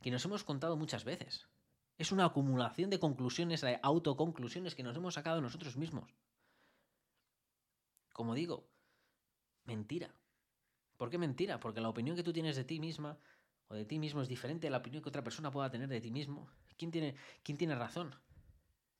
que 0.00 0.10
nos 0.10 0.24
hemos 0.24 0.42
contado 0.42 0.74
muchas 0.74 1.04
veces. 1.04 1.48
Es 1.98 2.12
una 2.12 2.24
acumulación 2.24 2.88
de 2.88 2.98
conclusiones, 2.98 3.60
de 3.60 3.78
autoconclusiones 3.82 4.74
que 4.74 4.82
nos 4.82 4.96
hemos 4.96 5.12
sacado 5.12 5.42
nosotros 5.42 5.76
mismos. 5.76 6.14
Como 8.14 8.34
digo, 8.34 8.70
mentira. 9.64 10.14
¿Por 10.96 11.10
qué 11.10 11.18
mentira? 11.18 11.60
Porque 11.60 11.82
la 11.82 11.90
opinión 11.90 12.16
que 12.16 12.22
tú 12.22 12.32
tienes 12.32 12.56
de 12.56 12.64
ti 12.64 12.80
misma 12.80 13.18
o 13.68 13.74
de 13.74 13.84
ti 13.84 13.98
mismo 13.98 14.22
es 14.22 14.28
diferente 14.28 14.68
a 14.68 14.70
la 14.70 14.78
opinión 14.78 15.02
que 15.02 15.10
otra 15.10 15.24
persona 15.24 15.50
pueda 15.50 15.68
tener 15.68 15.90
de 15.90 16.00
ti 16.00 16.10
mismo. 16.10 16.48
¿Quién 16.78 16.90
tiene, 16.90 17.16
quién 17.42 17.58
tiene 17.58 17.74
razón? 17.74 18.14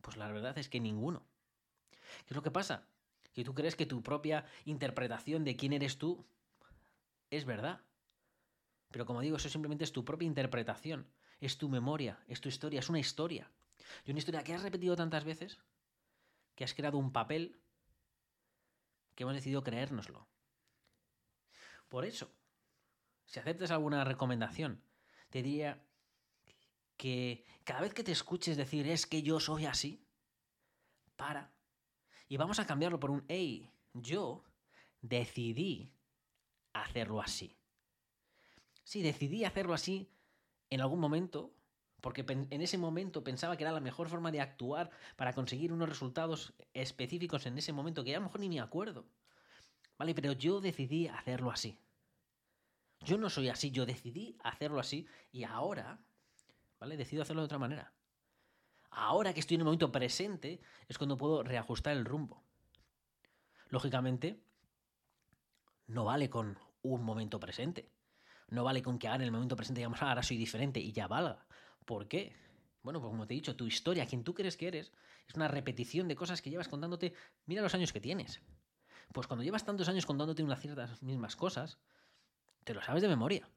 Pues 0.03 0.19
la 0.19 0.31
verdad 0.31 0.59
es 0.59 0.69
que 0.69 0.79
ninguno. 0.79 1.27
¿Qué 2.27 2.35
es 2.35 2.37
lo 2.37 2.43
que 2.43 2.51
pasa? 2.51 2.87
Que 3.33 3.45
tú 3.45 3.55
crees 3.55 3.77
que 3.77 3.87
tu 3.87 4.03
propia 4.03 4.45
interpretación 4.67 5.43
de 5.43 5.57
quién 5.57 5.73
eres 5.73 5.97
tú 5.97 6.27
es 7.31 7.45
verdad. 7.45 7.81
Pero 8.91 9.07
como 9.07 9.21
digo, 9.21 9.37
eso 9.37 9.49
simplemente 9.49 9.85
es 9.85 9.93
tu 9.93 10.05
propia 10.05 10.27
interpretación, 10.27 11.11
es 11.41 11.59
tu 11.59 11.69
memoria, 11.69 12.23
es 12.29 12.41
tu 12.41 12.49
historia, 12.49 12.81
es 12.81 12.89
una 12.89 12.99
historia. 12.99 13.51
Y 14.05 14.11
una 14.11 14.19
historia 14.19 14.43
que 14.43 14.55
has 14.55 14.63
repetido 14.63 14.97
tantas 14.97 15.25
veces 15.25 15.59
que 16.55 16.65
has 16.65 16.75
creado 16.75 16.99
un 16.99 17.13
papel 17.13 17.61
que 19.15 19.23
hemos 19.23 19.35
decidido 19.35 19.63
creérnoslo. 19.63 20.27
Por 21.89 22.05
eso, 22.05 22.33
si 23.27 23.39
aceptas 23.39 23.71
alguna 23.71 24.05
recomendación, 24.05 24.83
te 25.31 25.43
diría 25.43 25.85
que 26.97 27.45
cada 27.65 27.81
vez 27.81 27.95
que 27.95 28.05
te 28.05 28.13
escuches 28.13 28.57
decir 28.57 28.89
es 28.89 29.07
que 29.07 29.23
yo 29.23 29.41
soy 29.41 29.67
así, 29.67 30.07
para. 31.17 31.53
Y 32.29 32.37
vamos 32.37 32.59
a 32.59 32.67
cambiarlo 32.67 32.99
por 32.99 33.11
un, 33.11 33.25
hey, 33.29 33.71
yo 33.93 34.45
decidí 35.01 35.96
hacerlo 36.83 37.21
así. 37.21 37.57
Sí, 38.85 39.03
decidí 39.03 39.45
hacerlo 39.45 39.75
así 39.75 40.09
en 40.71 40.81
algún 40.81 41.01
momento, 41.01 41.53
porque 42.01 42.25
en 42.29 42.63
ese 42.63 42.79
momento 42.79 43.25
pensaba 43.25 43.57
que 43.57 43.65
era 43.65 43.73
la 43.73 43.81
mejor 43.81 44.09
forma 44.09 44.31
de 44.31 44.41
actuar 44.41 44.91
para 45.17 45.33
conseguir 45.33 45.73
unos 45.73 45.89
resultados 45.89 46.55
específicos 46.73 47.47
en 47.47 47.59
ese 47.59 47.73
momento, 47.73 48.05
que 48.05 48.11
ya 48.11 48.19
a 48.19 48.21
lo 48.21 48.27
mejor 48.27 48.41
ni 48.41 48.49
me 48.49 48.61
acuerdo. 48.61 49.07
¿Vale? 49.99 50.15
Pero 50.15 50.33
yo 50.33 50.61
decidí 50.61 51.09
hacerlo 51.09 51.51
así. 51.51 51.79
Yo 53.01 53.19
no 53.19 53.31
soy 53.31 53.49
así, 53.49 53.71
yo 53.71 53.87
decidí 53.87 54.37
hacerlo 54.43 54.81
así 54.81 55.07
y 55.33 55.45
ahora, 55.45 55.99
¿vale? 56.81 56.97
Decido 56.97 57.23
hacerlo 57.23 57.43
de 57.43 57.47
otra 57.47 57.59
manera. 57.59 57.93
Ahora 58.91 59.35
que 59.35 59.41
estoy 59.41 59.57
en 59.57 59.61
el 59.61 59.65
momento 59.67 59.93
presente 59.93 60.61
es 60.89 60.97
cuando 60.97 61.17
puedo 61.17 61.43
reajustar 61.43 61.97
el 61.97 62.05
rumbo. 62.05 62.43
Lógicamente, 63.69 64.41
no 65.87 66.05
vale 66.05 66.31
con 66.31 66.59
un 66.95 67.03
momento 67.03 67.41
presente. 67.41 67.91
No 68.49 68.65
vale 68.65 68.83
con 68.83 68.99
que 68.99 69.09
ahora 69.09 69.23
en 69.23 69.27
el 69.27 69.33
momento 69.33 69.57
presente 69.57 69.81
digamos, 69.81 70.03
ah, 70.03 70.11
ahora 70.11 70.23
soy 70.23 70.37
diferente 70.37 70.81
y 70.81 70.93
ya 70.93 71.09
valga. 71.09 71.47
¿Por 71.85 72.09
qué? 72.09 72.35
Bueno, 72.83 73.01
pues 73.01 73.11
como 73.11 73.27
te 73.27 73.35
he 73.35 73.37
dicho, 73.37 73.57
tu 73.57 73.67
historia, 73.67 74.07
quien 74.07 74.23
tú 74.23 74.35
crees 74.35 74.57
que 74.57 74.69
eres, 74.69 74.93
es 75.27 75.35
una 75.35 75.49
repetición 75.49 76.07
de 76.07 76.15
cosas 76.15 76.41
que 76.41 76.51
llevas 76.51 76.69
contándote. 76.69 77.15
Mira 77.47 77.63
los 77.63 77.75
años 77.75 77.93
que 77.93 78.01
tienes. 78.01 78.41
Pues 79.13 79.27
cuando 79.27 79.43
llevas 79.43 79.65
tantos 79.65 79.89
años 79.89 80.07
contándote 80.07 80.43
unas 80.43 80.61
ciertas 80.61 81.03
mismas 81.03 81.35
cosas, 81.35 81.79
te 82.65 82.75
lo 82.75 82.83
sabes 82.83 83.03
de 83.03 83.09
memoria. 83.09 83.49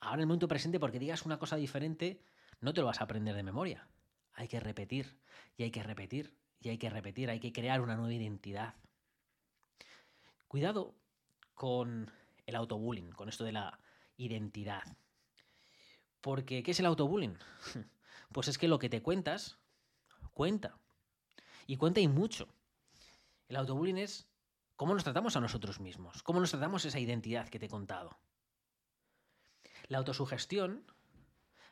Ahora 0.00 0.16
en 0.16 0.20
el 0.20 0.26
momento 0.26 0.48
presente, 0.48 0.80
porque 0.80 0.98
digas 0.98 1.24
una 1.24 1.38
cosa 1.38 1.56
diferente, 1.56 2.20
no 2.60 2.74
te 2.74 2.80
lo 2.80 2.86
vas 2.86 3.00
a 3.00 3.04
aprender 3.04 3.34
de 3.34 3.42
memoria. 3.42 3.88
Hay 4.32 4.48
que 4.48 4.60
repetir, 4.60 5.18
y 5.56 5.62
hay 5.62 5.70
que 5.70 5.82
repetir, 5.82 6.36
y 6.60 6.70
hay 6.70 6.78
que 6.78 6.90
repetir, 6.90 7.30
hay 7.30 7.40
que 7.40 7.52
crear 7.52 7.80
una 7.80 7.96
nueva 7.96 8.12
identidad. 8.12 8.74
Cuidado 10.48 10.94
con 11.54 12.10
el 12.46 12.56
autobullying, 12.56 13.12
con 13.12 13.28
esto 13.28 13.44
de 13.44 13.52
la 13.52 13.78
identidad. 14.16 14.82
Porque, 16.20 16.62
¿qué 16.62 16.70
es 16.72 16.80
el 16.80 16.86
autobullying? 16.86 17.38
Pues 18.32 18.48
es 18.48 18.58
que 18.58 18.66
lo 18.66 18.80
que 18.80 18.88
te 18.88 19.00
cuentas, 19.00 19.58
cuenta. 20.32 20.76
Y 21.68 21.76
cuenta 21.76 22.00
y 22.00 22.08
mucho. 22.08 22.48
El 23.48 23.54
autobullying 23.54 23.98
es 23.98 24.26
cómo 24.74 24.92
nos 24.92 25.04
tratamos 25.04 25.36
a 25.36 25.40
nosotros 25.40 25.78
mismos, 25.78 26.24
cómo 26.24 26.40
nos 26.40 26.50
tratamos 26.50 26.84
esa 26.84 26.98
identidad 26.98 27.48
que 27.48 27.60
te 27.60 27.66
he 27.66 27.68
contado. 27.68 28.18
La 29.86 29.98
autosugestión, 29.98 30.84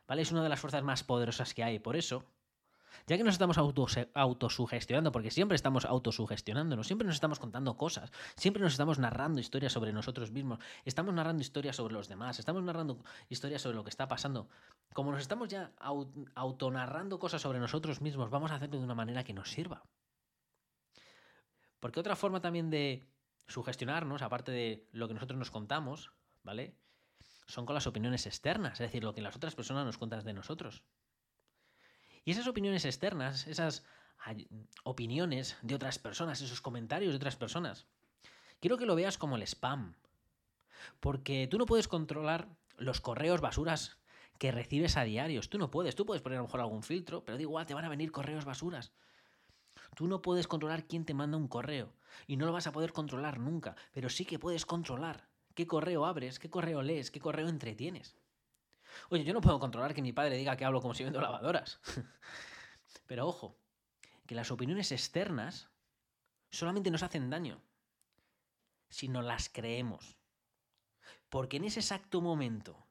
¿vale? 0.07 0.23
Es 0.23 0.31
una 0.31 0.45
de 0.45 0.51
las 0.51 0.61
fuerzas 0.61 0.85
más 0.85 1.03
poderosas 1.03 1.53
que 1.53 1.65
hay. 1.65 1.81
Por 1.81 1.97
eso, 1.97 2.25
ya 3.07 3.17
que 3.17 3.25
nos 3.25 3.35
estamos 3.35 3.59
autosugestionando, 3.59 5.13
porque 5.13 5.31
siempre 5.31 5.57
estamos 5.57 5.85
autosugestionándonos, 5.85 6.87
siempre 6.87 7.07
nos 7.07 7.17
estamos 7.17 7.39
contando 7.39 7.77
cosas, 7.77 8.11
siempre 8.37 8.63
nos 8.63 8.73
estamos 8.73 8.99
narrando 8.99 9.41
historias 9.41 9.73
sobre 9.73 9.93
nosotros 9.93 10.31
mismos, 10.31 10.59
estamos 10.85 11.15
narrando 11.15 11.43
historias 11.43 11.77
sobre 11.77 11.95
los 11.95 12.09
demás, 12.09 12.39
estamos 12.39 12.63
narrando 12.63 12.99
historias 13.29 13.63
sobre 13.63 13.77
lo 13.77 13.85
que 13.85 13.91
está 13.91 14.09
pasando. 14.09 14.49
Como 14.93 15.11
nos 15.11 15.21
estamos 15.21 15.49
ya 15.49 15.73
autonarrando 16.35 17.19
cosas 17.19 17.43
sobre 17.43 17.59
nosotros 17.59 18.01
mismos, 18.01 18.31
vamos 18.31 18.51
a 18.51 18.57
hacerlo 18.57 18.79
de 18.79 18.85
una 18.85 18.95
manera 18.95 19.25
que 19.25 19.33
nos 19.33 19.51
sirva. 19.51 19.83
Porque 21.81 21.99
otra 21.99 22.15
forma 22.15 22.41
también 22.41 22.71
de 22.71 23.09
sugestionarnos, 23.49 24.23
aparte 24.23 24.53
de 24.53 24.87
lo 24.93 25.09
que 25.09 25.15
nosotros 25.15 25.39
nos 25.39 25.51
contamos, 25.51 26.13
¿vale? 26.45 26.77
Son 27.47 27.67
con 27.67 27.75
las 27.75 27.87
opiniones 27.87 28.27
externas, 28.27 28.75
es 28.75 28.87
decir, 28.87 29.03
lo 29.03 29.15
que 29.15 29.21
las 29.21 29.35
otras 29.35 29.55
personas 29.55 29.85
nos 29.85 29.99
cuentan 29.99 30.25
de 30.25 30.33
nosotros. 30.33 30.85
Y 32.25 32.33
esas 32.33 32.47
opiniones 32.47 32.85
externas, 32.85 33.47
esas 33.47 33.85
opiniones 34.85 35.57
de 35.63 35.75
otras 35.75 35.99
personas, 35.99 36.41
esos 36.41 36.61
comentarios 36.61 37.13
de 37.13 37.17
otras 37.17 37.37
personas, 37.37 37.87
quiero 38.61 38.79
que 38.79 38.87
lo 38.87 38.95
veas 38.95 39.19
como 39.19 39.37
el 39.37 39.43
spam. 39.43 39.95
Porque 41.01 41.49
tú 41.51 41.59
no 41.59 41.67
puedes 41.67 41.89
controlar 41.89 42.49
los 42.77 43.01
correos 43.01 43.41
basuras 43.41 43.97
que 44.39 44.53
recibes 44.53 44.97
a 44.97 45.05
diarios. 45.05 45.49
Tú 45.49 45.59
no 45.59 45.71
puedes. 45.71 45.95
Tú 45.95 46.07
puedes 46.07 46.23
poner 46.23 46.39
a 46.39 46.43
lo 46.43 46.47
mejor 46.47 46.61
algún 46.61 46.83
filtro, 46.83 47.25
pero 47.25 47.37
da 47.37 47.43
igual, 47.43 47.67
te 47.67 47.75
van 47.75 47.85
a 47.85 47.89
venir 47.89 48.11
correos 48.11 48.45
basuras. 48.45 48.93
Tú 49.95 50.09
no 50.09 50.23
puedes 50.23 50.49
controlar 50.49 50.87
quién 50.87 51.05
te 51.05 51.15
manda 51.15 51.37
un 51.37 51.49
correo. 51.49 51.93
Y 52.27 52.37
no 52.37 52.47
lo 52.47 52.53
vas 52.53 52.67
a 52.67 52.73
poder 52.73 52.93
controlar 52.93 53.39
nunca. 53.39 53.77
Pero 53.93 54.09
sí 54.09 54.25
que 54.25 54.39
puedes 54.39 54.67
controlar 54.67 55.29
qué 55.55 55.67
correo 55.67 56.07
abres, 56.07 56.39
qué 56.39 56.51
correo 56.51 56.83
lees, 56.83 57.11
qué 57.11 57.21
correo 57.21 57.49
entretienes. 57.49 58.17
Oye, 59.11 59.25
yo 59.25 59.33
no 59.35 59.41
puedo 59.41 59.59
controlar 59.59 59.95
que 59.95 60.03
mi 60.03 60.13
padre 60.13 60.37
diga 60.37 60.57
que 60.57 60.65
hablo 60.65 60.81
como 60.81 60.95
si 60.95 61.05
vendo 61.05 61.21
lavadoras. 61.21 61.81
Pero 63.07 63.27
ojo, 63.27 63.59
que 64.27 64.35
las 64.35 64.51
opiniones 64.51 64.93
externas 64.93 65.71
solamente 66.51 66.91
nos 66.91 67.03
hacen 67.03 67.31
daño 67.31 67.63
si 68.89 69.09
no 69.09 69.23
las 69.23 69.49
creemos. 69.49 70.17
Porque 71.29 71.57
en 71.57 71.65
ese 71.65 71.81
exacto 71.81 72.21
momento 72.21 72.87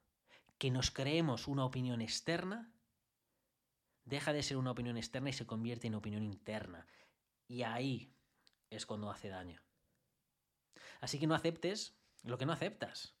que 0.58 0.70
nos 0.70 0.90
creemos 0.90 1.48
una 1.48 1.64
opinión 1.64 2.00
externa, 2.00 2.72
deja 4.04 4.32
de 4.32 4.42
ser 4.42 4.56
una 4.56 4.72
opinión 4.72 4.96
externa 4.96 5.30
y 5.30 5.32
se 5.32 5.46
convierte 5.46 5.86
en 5.86 5.94
opinión 5.94 6.22
interna. 6.22 6.86
Y 7.46 7.62
ahí 7.62 8.14
es 8.70 8.86
cuando 8.86 9.10
hace 9.10 9.28
daño. 9.28 9.62
Así 11.00 11.18
que 11.18 11.26
no 11.26 11.34
aceptes 11.34 11.96
lo 12.22 12.38
que 12.38 12.46
no 12.46 12.52
aceptas. 12.52 13.14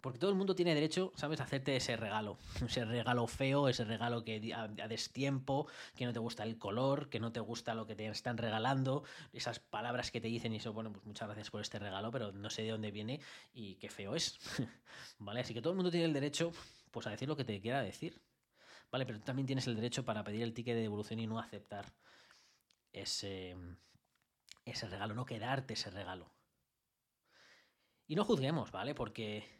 Porque 0.00 0.18
todo 0.18 0.30
el 0.30 0.36
mundo 0.36 0.54
tiene 0.54 0.74
derecho, 0.74 1.12
¿sabes?, 1.14 1.40
a 1.40 1.44
hacerte 1.44 1.76
ese 1.76 1.96
regalo. 1.96 2.38
Ese 2.66 2.84
regalo 2.84 3.26
feo, 3.26 3.68
ese 3.68 3.84
regalo 3.84 4.24
que 4.24 4.54
a, 4.54 4.68
destiempo, 4.88 5.66
que 5.94 6.06
no 6.06 6.12
te 6.12 6.18
gusta 6.18 6.42
el 6.44 6.58
color, 6.58 7.10
que 7.10 7.20
no 7.20 7.32
te 7.32 7.40
gusta 7.40 7.74
lo 7.74 7.86
que 7.86 7.94
te 7.94 8.06
están 8.06 8.38
regalando, 8.38 9.04
esas 9.32 9.58
palabras 9.58 10.10
que 10.10 10.20
te 10.20 10.28
dicen 10.28 10.52
y 10.54 10.56
eso, 10.56 10.72
bueno, 10.72 10.92
pues 10.92 11.04
muchas 11.04 11.28
gracias 11.28 11.50
por 11.50 11.60
este 11.60 11.78
regalo, 11.78 12.10
pero 12.10 12.32
no 12.32 12.48
sé 12.48 12.62
de 12.62 12.70
dónde 12.70 12.90
viene 12.90 13.20
y 13.52 13.74
qué 13.76 13.90
feo 13.90 14.14
es. 14.14 14.38
¿Vale? 15.18 15.40
Así 15.40 15.52
que 15.52 15.60
todo 15.60 15.72
el 15.72 15.76
mundo 15.76 15.90
tiene 15.90 16.06
el 16.06 16.12
derecho, 16.12 16.52
pues, 16.90 17.06
a 17.06 17.10
decir 17.10 17.28
lo 17.28 17.36
que 17.36 17.44
te 17.44 17.60
quiera 17.60 17.82
decir. 17.82 18.20
¿Vale? 18.90 19.06
Pero 19.06 19.18
tú 19.18 19.24
también 19.24 19.46
tienes 19.46 19.66
el 19.66 19.76
derecho 19.76 20.04
para 20.04 20.24
pedir 20.24 20.42
el 20.42 20.54
ticket 20.54 20.74
de 20.74 20.82
devolución 20.82 21.20
y 21.20 21.26
no 21.26 21.38
aceptar 21.38 21.92
ese, 22.92 23.56
ese 24.64 24.88
regalo, 24.88 25.14
no 25.14 25.24
quedarte 25.24 25.74
ese 25.74 25.90
regalo. 25.90 26.32
Y 28.06 28.16
no 28.16 28.24
juzguemos, 28.24 28.72
¿vale? 28.72 28.94
Porque 28.94 29.59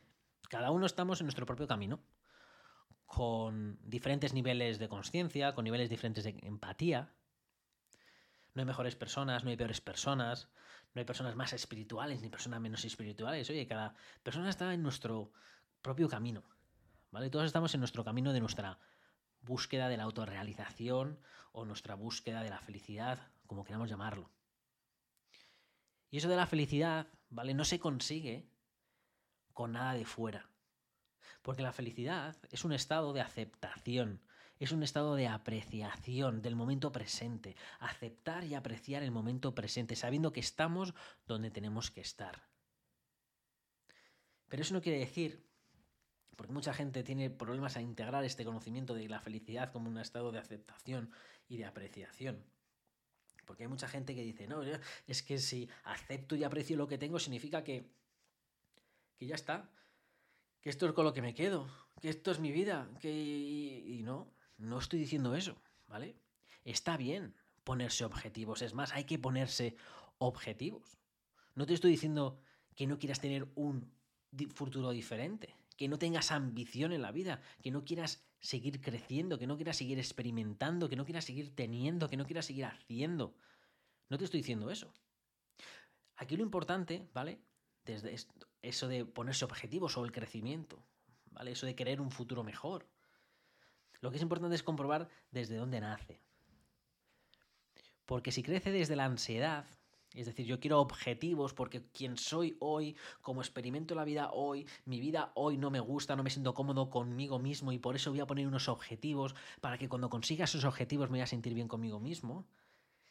cada 0.50 0.72
uno 0.72 0.84
estamos 0.84 1.20
en 1.20 1.26
nuestro 1.26 1.46
propio 1.46 1.68
camino, 1.68 2.02
con 3.06 3.78
diferentes 3.88 4.34
niveles 4.34 4.80
de 4.80 4.88
conciencia, 4.88 5.54
con 5.54 5.64
niveles 5.64 5.88
diferentes 5.88 6.24
de 6.24 6.36
empatía. 6.42 7.14
No 8.52 8.62
hay 8.62 8.66
mejores 8.66 8.96
personas, 8.96 9.44
no 9.44 9.50
hay 9.50 9.56
peores 9.56 9.80
personas, 9.80 10.48
no 10.92 10.98
hay 10.98 11.04
personas 11.04 11.36
más 11.36 11.52
espirituales 11.52 12.20
ni 12.20 12.28
personas 12.28 12.60
menos 12.60 12.84
espirituales. 12.84 13.48
Oye, 13.48 13.66
cada 13.68 13.94
persona 14.24 14.50
está 14.50 14.74
en 14.74 14.82
nuestro 14.82 15.32
propio 15.82 16.08
camino. 16.08 16.42
¿Vale? 17.12 17.30
Todos 17.30 17.46
estamos 17.46 17.72
en 17.74 17.80
nuestro 17.80 18.04
camino 18.04 18.32
de 18.32 18.40
nuestra 18.40 18.80
búsqueda 19.42 19.88
de 19.88 19.96
la 19.96 20.04
autorrealización 20.04 21.20
o 21.52 21.64
nuestra 21.64 21.94
búsqueda 21.94 22.42
de 22.42 22.50
la 22.50 22.58
felicidad, 22.58 23.20
como 23.46 23.64
queramos 23.64 23.88
llamarlo. 23.88 24.30
Y 26.10 26.18
eso 26.18 26.28
de 26.28 26.36
la 26.36 26.46
felicidad, 26.46 27.06
¿vale? 27.28 27.54
No 27.54 27.64
se 27.64 27.78
consigue 27.78 28.50
nada 29.68 29.94
de 29.94 30.04
fuera. 30.04 30.48
Porque 31.42 31.62
la 31.62 31.72
felicidad 31.72 32.36
es 32.50 32.64
un 32.64 32.72
estado 32.72 33.12
de 33.12 33.20
aceptación, 33.20 34.20
es 34.58 34.72
un 34.72 34.82
estado 34.82 35.14
de 35.14 35.26
apreciación 35.26 36.42
del 36.42 36.54
momento 36.54 36.92
presente, 36.92 37.56
aceptar 37.78 38.44
y 38.44 38.54
apreciar 38.54 39.02
el 39.02 39.10
momento 39.10 39.54
presente, 39.54 39.96
sabiendo 39.96 40.32
que 40.32 40.40
estamos 40.40 40.94
donde 41.26 41.50
tenemos 41.50 41.90
que 41.90 42.02
estar. 42.02 42.46
Pero 44.48 44.62
eso 44.62 44.74
no 44.74 44.82
quiere 44.82 44.98
decir, 44.98 45.46
porque 46.36 46.52
mucha 46.52 46.74
gente 46.74 47.02
tiene 47.02 47.30
problemas 47.30 47.76
a 47.76 47.80
integrar 47.80 48.24
este 48.24 48.44
conocimiento 48.44 48.94
de 48.94 49.08
la 49.08 49.20
felicidad 49.20 49.72
como 49.72 49.88
un 49.88 49.98
estado 49.98 50.32
de 50.32 50.38
aceptación 50.38 51.10
y 51.48 51.56
de 51.56 51.64
apreciación. 51.64 52.44
Porque 53.46 53.64
hay 53.64 53.68
mucha 53.68 53.88
gente 53.88 54.14
que 54.14 54.22
dice, 54.22 54.46
no, 54.46 54.62
es 55.06 55.22
que 55.22 55.38
si 55.38 55.68
acepto 55.84 56.36
y 56.36 56.44
aprecio 56.44 56.76
lo 56.76 56.86
que 56.86 56.98
tengo 56.98 57.18
significa 57.18 57.64
que 57.64 57.90
que 59.20 59.26
ya 59.26 59.34
está, 59.34 59.70
que 60.62 60.70
esto 60.70 60.86
es 60.86 60.94
con 60.94 61.04
lo 61.04 61.12
que 61.12 61.20
me 61.20 61.34
quedo, 61.34 61.68
que 62.00 62.08
esto 62.08 62.30
es 62.30 62.40
mi 62.40 62.52
vida, 62.52 62.88
que... 63.00 63.10
Y 63.10 64.02
no, 64.02 64.32
no 64.56 64.78
estoy 64.78 64.98
diciendo 64.98 65.34
eso, 65.34 65.60
¿vale? 65.86 66.16
Está 66.64 66.96
bien 66.96 67.34
ponerse 67.62 68.06
objetivos, 68.06 68.62
es 68.62 68.72
más, 68.72 68.92
hay 68.92 69.04
que 69.04 69.18
ponerse 69.18 69.76
objetivos. 70.16 70.96
No 71.54 71.66
te 71.66 71.74
estoy 71.74 71.90
diciendo 71.90 72.40
que 72.74 72.86
no 72.86 72.98
quieras 72.98 73.20
tener 73.20 73.46
un 73.56 73.92
futuro 74.54 74.90
diferente, 74.90 75.54
que 75.76 75.88
no 75.88 75.98
tengas 75.98 76.30
ambición 76.30 76.94
en 76.94 77.02
la 77.02 77.12
vida, 77.12 77.42
que 77.62 77.70
no 77.70 77.84
quieras 77.84 78.24
seguir 78.38 78.80
creciendo, 78.80 79.38
que 79.38 79.46
no 79.46 79.56
quieras 79.56 79.76
seguir 79.76 79.98
experimentando, 79.98 80.88
que 80.88 80.96
no 80.96 81.04
quieras 81.04 81.26
seguir 81.26 81.54
teniendo, 81.54 82.08
que 82.08 82.16
no 82.16 82.24
quieras 82.24 82.46
seguir 82.46 82.64
haciendo. 82.64 83.36
No 84.08 84.16
te 84.16 84.24
estoy 84.24 84.40
diciendo 84.40 84.70
eso. 84.70 84.94
Aquí 86.16 86.38
lo 86.38 86.42
importante, 86.42 87.06
¿vale? 87.12 87.38
Desde 87.84 88.14
eso 88.62 88.88
de 88.88 89.04
ponerse 89.04 89.44
objetivos 89.44 89.96
o 89.96 90.04
el 90.04 90.12
crecimiento, 90.12 90.82
¿vale? 91.30 91.52
Eso 91.52 91.66
de 91.66 91.74
querer 91.74 92.00
un 92.00 92.10
futuro 92.10 92.44
mejor. 92.44 92.86
Lo 94.00 94.10
que 94.10 94.16
es 94.16 94.22
importante 94.22 94.54
es 94.54 94.62
comprobar 94.62 95.08
desde 95.30 95.56
dónde 95.56 95.80
nace. 95.80 96.20
Porque 98.06 98.32
si 98.32 98.42
crece 98.42 98.72
desde 98.72 98.96
la 98.96 99.04
ansiedad, 99.04 99.66
Es 100.12 100.26
decir, 100.26 100.44
yo 100.44 100.58
quiero 100.58 100.80
objetivos 100.80 101.54
porque 101.54 101.84
quien 101.92 102.16
soy 102.16 102.56
hoy, 102.58 102.96
como 103.20 103.42
experimento 103.42 103.94
la 103.94 104.04
vida 104.04 104.30
hoy, 104.32 104.66
mi 104.84 104.98
vida 104.98 105.30
hoy 105.36 105.56
no 105.56 105.70
me 105.70 105.78
gusta, 105.78 106.16
no 106.16 106.24
me 106.24 106.30
siento 106.30 106.52
cómodo 106.52 106.90
conmigo 106.90 107.38
mismo 107.38 107.70
y 107.70 107.78
por 107.78 107.94
eso 107.94 108.10
voy 108.10 108.18
a 108.18 108.26
poner 108.26 108.48
unos 108.48 108.68
objetivos 108.68 109.36
para 109.60 109.78
que 109.78 109.88
cuando 109.88 110.10
consiga 110.10 110.44
esos 110.44 110.64
objetivos 110.64 111.10
me 111.10 111.18
voy 111.18 111.22
a 111.22 111.26
sentir 111.28 111.54
bien 111.54 111.68
conmigo 111.68 112.00
mismo. 112.00 112.48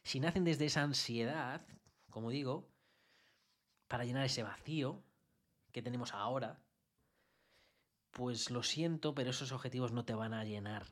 Si 0.03 0.19
nacen 0.19 0.43
desde 0.43 0.65
esa 0.65 0.83
ansiedad, 0.83 1.65
como 2.09 2.31
digo, 2.31 2.67
para 3.87 4.03
llenar 4.03 4.25
ese 4.25 4.43
vacío 4.43 5.01
que 5.71 5.81
tenemos 5.81 6.13
ahora, 6.13 6.61
pues 8.11 8.49
lo 8.51 8.63
siento, 8.63 9.13
pero 9.13 9.29
esos 9.29 9.51
objetivos 9.51 9.91
no 9.91 10.05
te 10.05 10.13
van 10.13 10.33
a 10.33 10.43
llenar. 10.43 10.85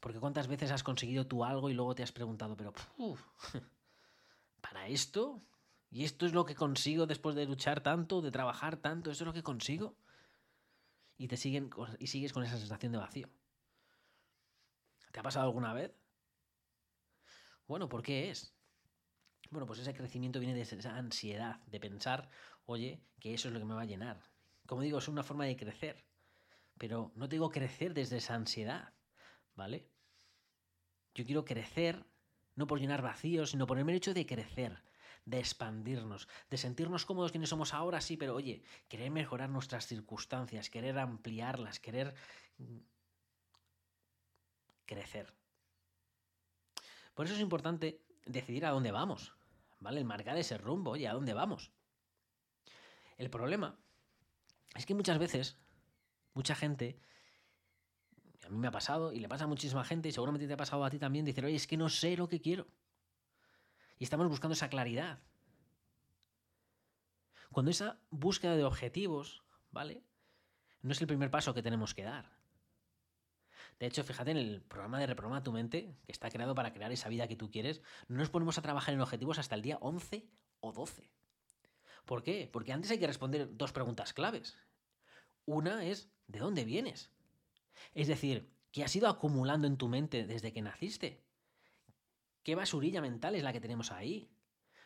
Porque 0.00 0.20
cuántas 0.20 0.48
veces 0.48 0.70
has 0.70 0.82
conseguido 0.82 1.26
tú 1.26 1.44
algo 1.44 1.70
y 1.70 1.74
luego 1.74 1.94
te 1.94 2.02
has 2.02 2.12
preguntado, 2.12 2.56
pero 2.56 2.72
¿para 4.60 4.88
esto? 4.88 5.42
¿Y 5.90 6.04
esto 6.04 6.26
es 6.26 6.32
lo 6.32 6.44
que 6.44 6.54
consigo 6.54 7.06
después 7.06 7.36
de 7.36 7.46
luchar 7.46 7.80
tanto, 7.82 8.20
de 8.20 8.30
trabajar 8.30 8.76
tanto? 8.76 9.10
¿Eso 9.10 9.24
es 9.24 9.26
lo 9.26 9.32
que 9.32 9.42
consigo? 9.42 9.96
Y 11.16 11.28
te 11.28 11.36
siguen 11.36 11.70
y 11.98 12.08
sigues 12.08 12.32
con 12.32 12.42
esa 12.42 12.58
sensación 12.58 12.92
de 12.92 12.98
vacío. 12.98 13.30
¿Te 15.12 15.20
ha 15.20 15.22
pasado 15.22 15.46
alguna 15.46 15.72
vez? 15.72 15.94
Bueno, 17.68 17.88
¿por 17.88 18.02
qué 18.02 18.30
es? 18.30 18.52
Bueno, 19.50 19.66
pues 19.66 19.78
ese 19.78 19.94
crecimiento 19.94 20.40
viene 20.40 20.54
de 20.54 20.62
esa 20.62 20.96
ansiedad 20.96 21.60
de 21.66 21.78
pensar, 21.78 22.28
oye, 22.66 23.02
que 23.20 23.34
eso 23.34 23.48
es 23.48 23.54
lo 23.54 23.60
que 23.60 23.66
me 23.66 23.74
va 23.74 23.82
a 23.82 23.86
llenar. 23.86 24.20
Como 24.66 24.82
digo, 24.82 24.98
es 24.98 25.08
una 25.08 25.22
forma 25.22 25.44
de 25.44 25.56
crecer. 25.56 26.04
Pero 26.78 27.12
no 27.14 27.28
te 27.28 27.36
digo 27.36 27.50
crecer 27.50 27.94
desde 27.94 28.16
esa 28.16 28.34
ansiedad, 28.34 28.92
¿vale? 29.54 29.88
Yo 31.14 31.24
quiero 31.24 31.44
crecer 31.44 32.04
no 32.56 32.66
por 32.66 32.80
llenar 32.80 33.02
vacíos, 33.02 33.50
sino 33.50 33.66
por 33.66 33.78
el 33.78 33.84
mero 33.84 33.96
hecho 33.96 34.14
de 34.14 34.26
crecer, 34.26 34.82
de 35.24 35.38
expandirnos, 35.38 36.28
de 36.50 36.56
sentirnos 36.56 37.04
cómodos 37.04 37.30
quienes 37.30 37.48
somos 37.48 37.74
ahora, 37.74 38.00
sí, 38.00 38.16
pero 38.16 38.34
oye, 38.34 38.62
querer 38.88 39.10
mejorar 39.10 39.50
nuestras 39.50 39.86
circunstancias, 39.86 40.70
querer 40.70 40.98
ampliarlas, 40.98 41.80
querer 41.80 42.14
mm, 42.58 42.78
crecer. 44.86 45.32
Por 47.14 47.26
eso 47.26 47.34
es 47.34 47.40
importante 47.40 48.02
decidir 48.26 48.66
a 48.66 48.70
dónde 48.70 48.90
vamos, 48.90 49.32
¿vale? 49.80 50.00
El 50.00 50.06
marcar 50.06 50.36
ese 50.36 50.58
rumbo, 50.58 50.92
oye, 50.92 51.08
¿a 51.08 51.14
dónde 51.14 51.34
vamos? 51.34 51.72
El 53.16 53.30
problema 53.30 53.78
es 54.74 54.86
que 54.86 54.94
muchas 54.94 55.18
veces, 55.18 55.56
mucha 56.34 56.54
gente, 56.54 56.98
a 58.44 58.48
mí 58.48 58.58
me 58.58 58.68
ha 58.68 58.72
pasado 58.72 59.12
y 59.12 59.20
le 59.20 59.28
pasa 59.28 59.44
a 59.44 59.48
muchísima 59.48 59.84
gente 59.84 60.08
y 60.08 60.12
seguramente 60.12 60.46
te 60.46 60.52
ha 60.52 60.56
pasado 60.56 60.84
a 60.84 60.90
ti 60.90 60.98
también, 60.98 61.24
dice, 61.24 61.44
oye, 61.44 61.54
es 61.54 61.66
que 61.66 61.76
no 61.76 61.88
sé 61.88 62.16
lo 62.16 62.28
que 62.28 62.40
quiero. 62.40 62.66
Y 63.98 64.04
estamos 64.04 64.28
buscando 64.28 64.54
esa 64.54 64.68
claridad. 64.68 65.20
Cuando 67.52 67.70
esa 67.70 68.00
búsqueda 68.10 68.56
de 68.56 68.64
objetivos, 68.64 69.44
¿vale? 69.70 70.02
No 70.82 70.92
es 70.92 71.00
el 71.00 71.06
primer 71.06 71.30
paso 71.30 71.54
que 71.54 71.62
tenemos 71.62 71.94
que 71.94 72.02
dar. 72.02 72.34
De 73.78 73.86
hecho, 73.86 74.04
fíjate 74.04 74.32
en 74.32 74.36
el 74.36 74.62
programa 74.62 74.98
de 74.98 75.06
Reprograma 75.06 75.42
tu 75.42 75.52
mente, 75.52 75.96
que 76.04 76.12
está 76.12 76.30
creado 76.30 76.54
para 76.54 76.72
crear 76.72 76.92
esa 76.92 77.08
vida 77.08 77.28
que 77.28 77.36
tú 77.36 77.50
quieres, 77.50 77.80
no 78.08 78.18
nos 78.18 78.30
ponemos 78.30 78.58
a 78.58 78.62
trabajar 78.62 78.94
en 78.94 79.00
objetivos 79.00 79.38
hasta 79.38 79.54
el 79.54 79.62
día 79.62 79.78
11 79.80 80.28
o 80.60 80.72
12. 80.72 81.10
¿Por 82.04 82.22
qué? 82.22 82.48
Porque 82.52 82.72
antes 82.72 82.90
hay 82.90 82.98
que 82.98 83.06
responder 83.06 83.48
dos 83.56 83.72
preguntas 83.72 84.12
claves. 84.12 84.56
Una 85.46 85.84
es, 85.84 86.10
¿de 86.26 86.38
dónde 86.38 86.64
vienes? 86.64 87.10
Es 87.94 88.08
decir, 88.08 88.50
¿qué 88.72 88.84
has 88.84 88.94
ido 88.94 89.08
acumulando 89.08 89.66
en 89.66 89.76
tu 89.76 89.88
mente 89.88 90.26
desde 90.26 90.52
que 90.52 90.62
naciste? 90.62 91.24
¿Qué 92.42 92.54
basurilla 92.54 93.00
mental 93.00 93.34
es 93.34 93.42
la 93.42 93.52
que 93.52 93.60
tenemos 93.60 93.90
ahí? 93.90 94.30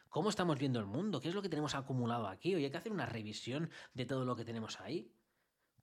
¿Cómo 0.09 0.31
estamos 0.31 0.59
viendo 0.59 0.79
el 0.79 0.87
mundo? 0.87 1.21
¿Qué 1.21 1.29
es 1.29 1.35
lo 1.35 1.43
que 1.43 1.49
tenemos 1.49 1.75
acumulado 1.75 2.29
aquí? 2.29 2.55
Hoy 2.55 2.65
hay 2.65 2.71
que 2.71 2.77
hacer 2.77 2.93
una 2.93 3.07
revisión 3.07 3.71
de 3.95 4.07
todo 4.07 4.25
lo 4.25 4.37
que 4.37 4.45
tenemos 4.45 4.81
ahí. 4.81 5.13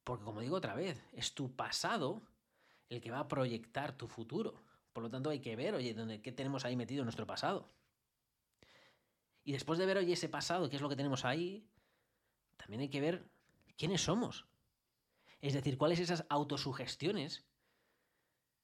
Porque 0.04 0.24
como 0.24 0.42
digo 0.42 0.56
otra 0.56 0.74
vez, 0.74 1.04
es 1.14 1.34
tu 1.34 1.56
pasado 1.56 2.22
el 2.90 3.02
que 3.02 3.12
va 3.12 3.20
a 3.20 3.28
proyectar 3.28 3.98
tu 3.98 4.08
futuro. 4.08 4.64
Por 4.94 5.04
lo 5.04 5.10
tanto, 5.10 5.30
hay 5.30 5.42
que 5.42 5.56
ver, 5.56 5.76
oye, 5.76 5.94
¿dónde, 5.94 6.22
¿qué 6.22 6.32
tenemos 6.32 6.64
ahí 6.64 6.76
metido 6.76 7.02
en 7.02 7.06
nuestro 7.06 7.28
pasado? 7.28 7.70
Y 9.46 9.52
después 9.54 9.80
de 9.80 9.86
ver, 9.86 9.98
oye, 9.98 10.14
ese 10.14 10.28
pasado, 10.28 10.70
qué 10.70 10.76
es 10.76 10.82
lo 10.82 10.90
que 10.90 10.96
tenemos 10.96 11.24
ahí, 11.24 11.70
también 12.58 12.82
hay 12.82 12.90
que 12.90 13.00
ver 13.00 13.30
quiénes 13.78 14.02
somos. 14.02 14.48
Es 15.40 15.54
decir, 15.54 15.78
cuáles 15.78 16.00
esas 16.00 16.26
autosugestiones 16.30 17.46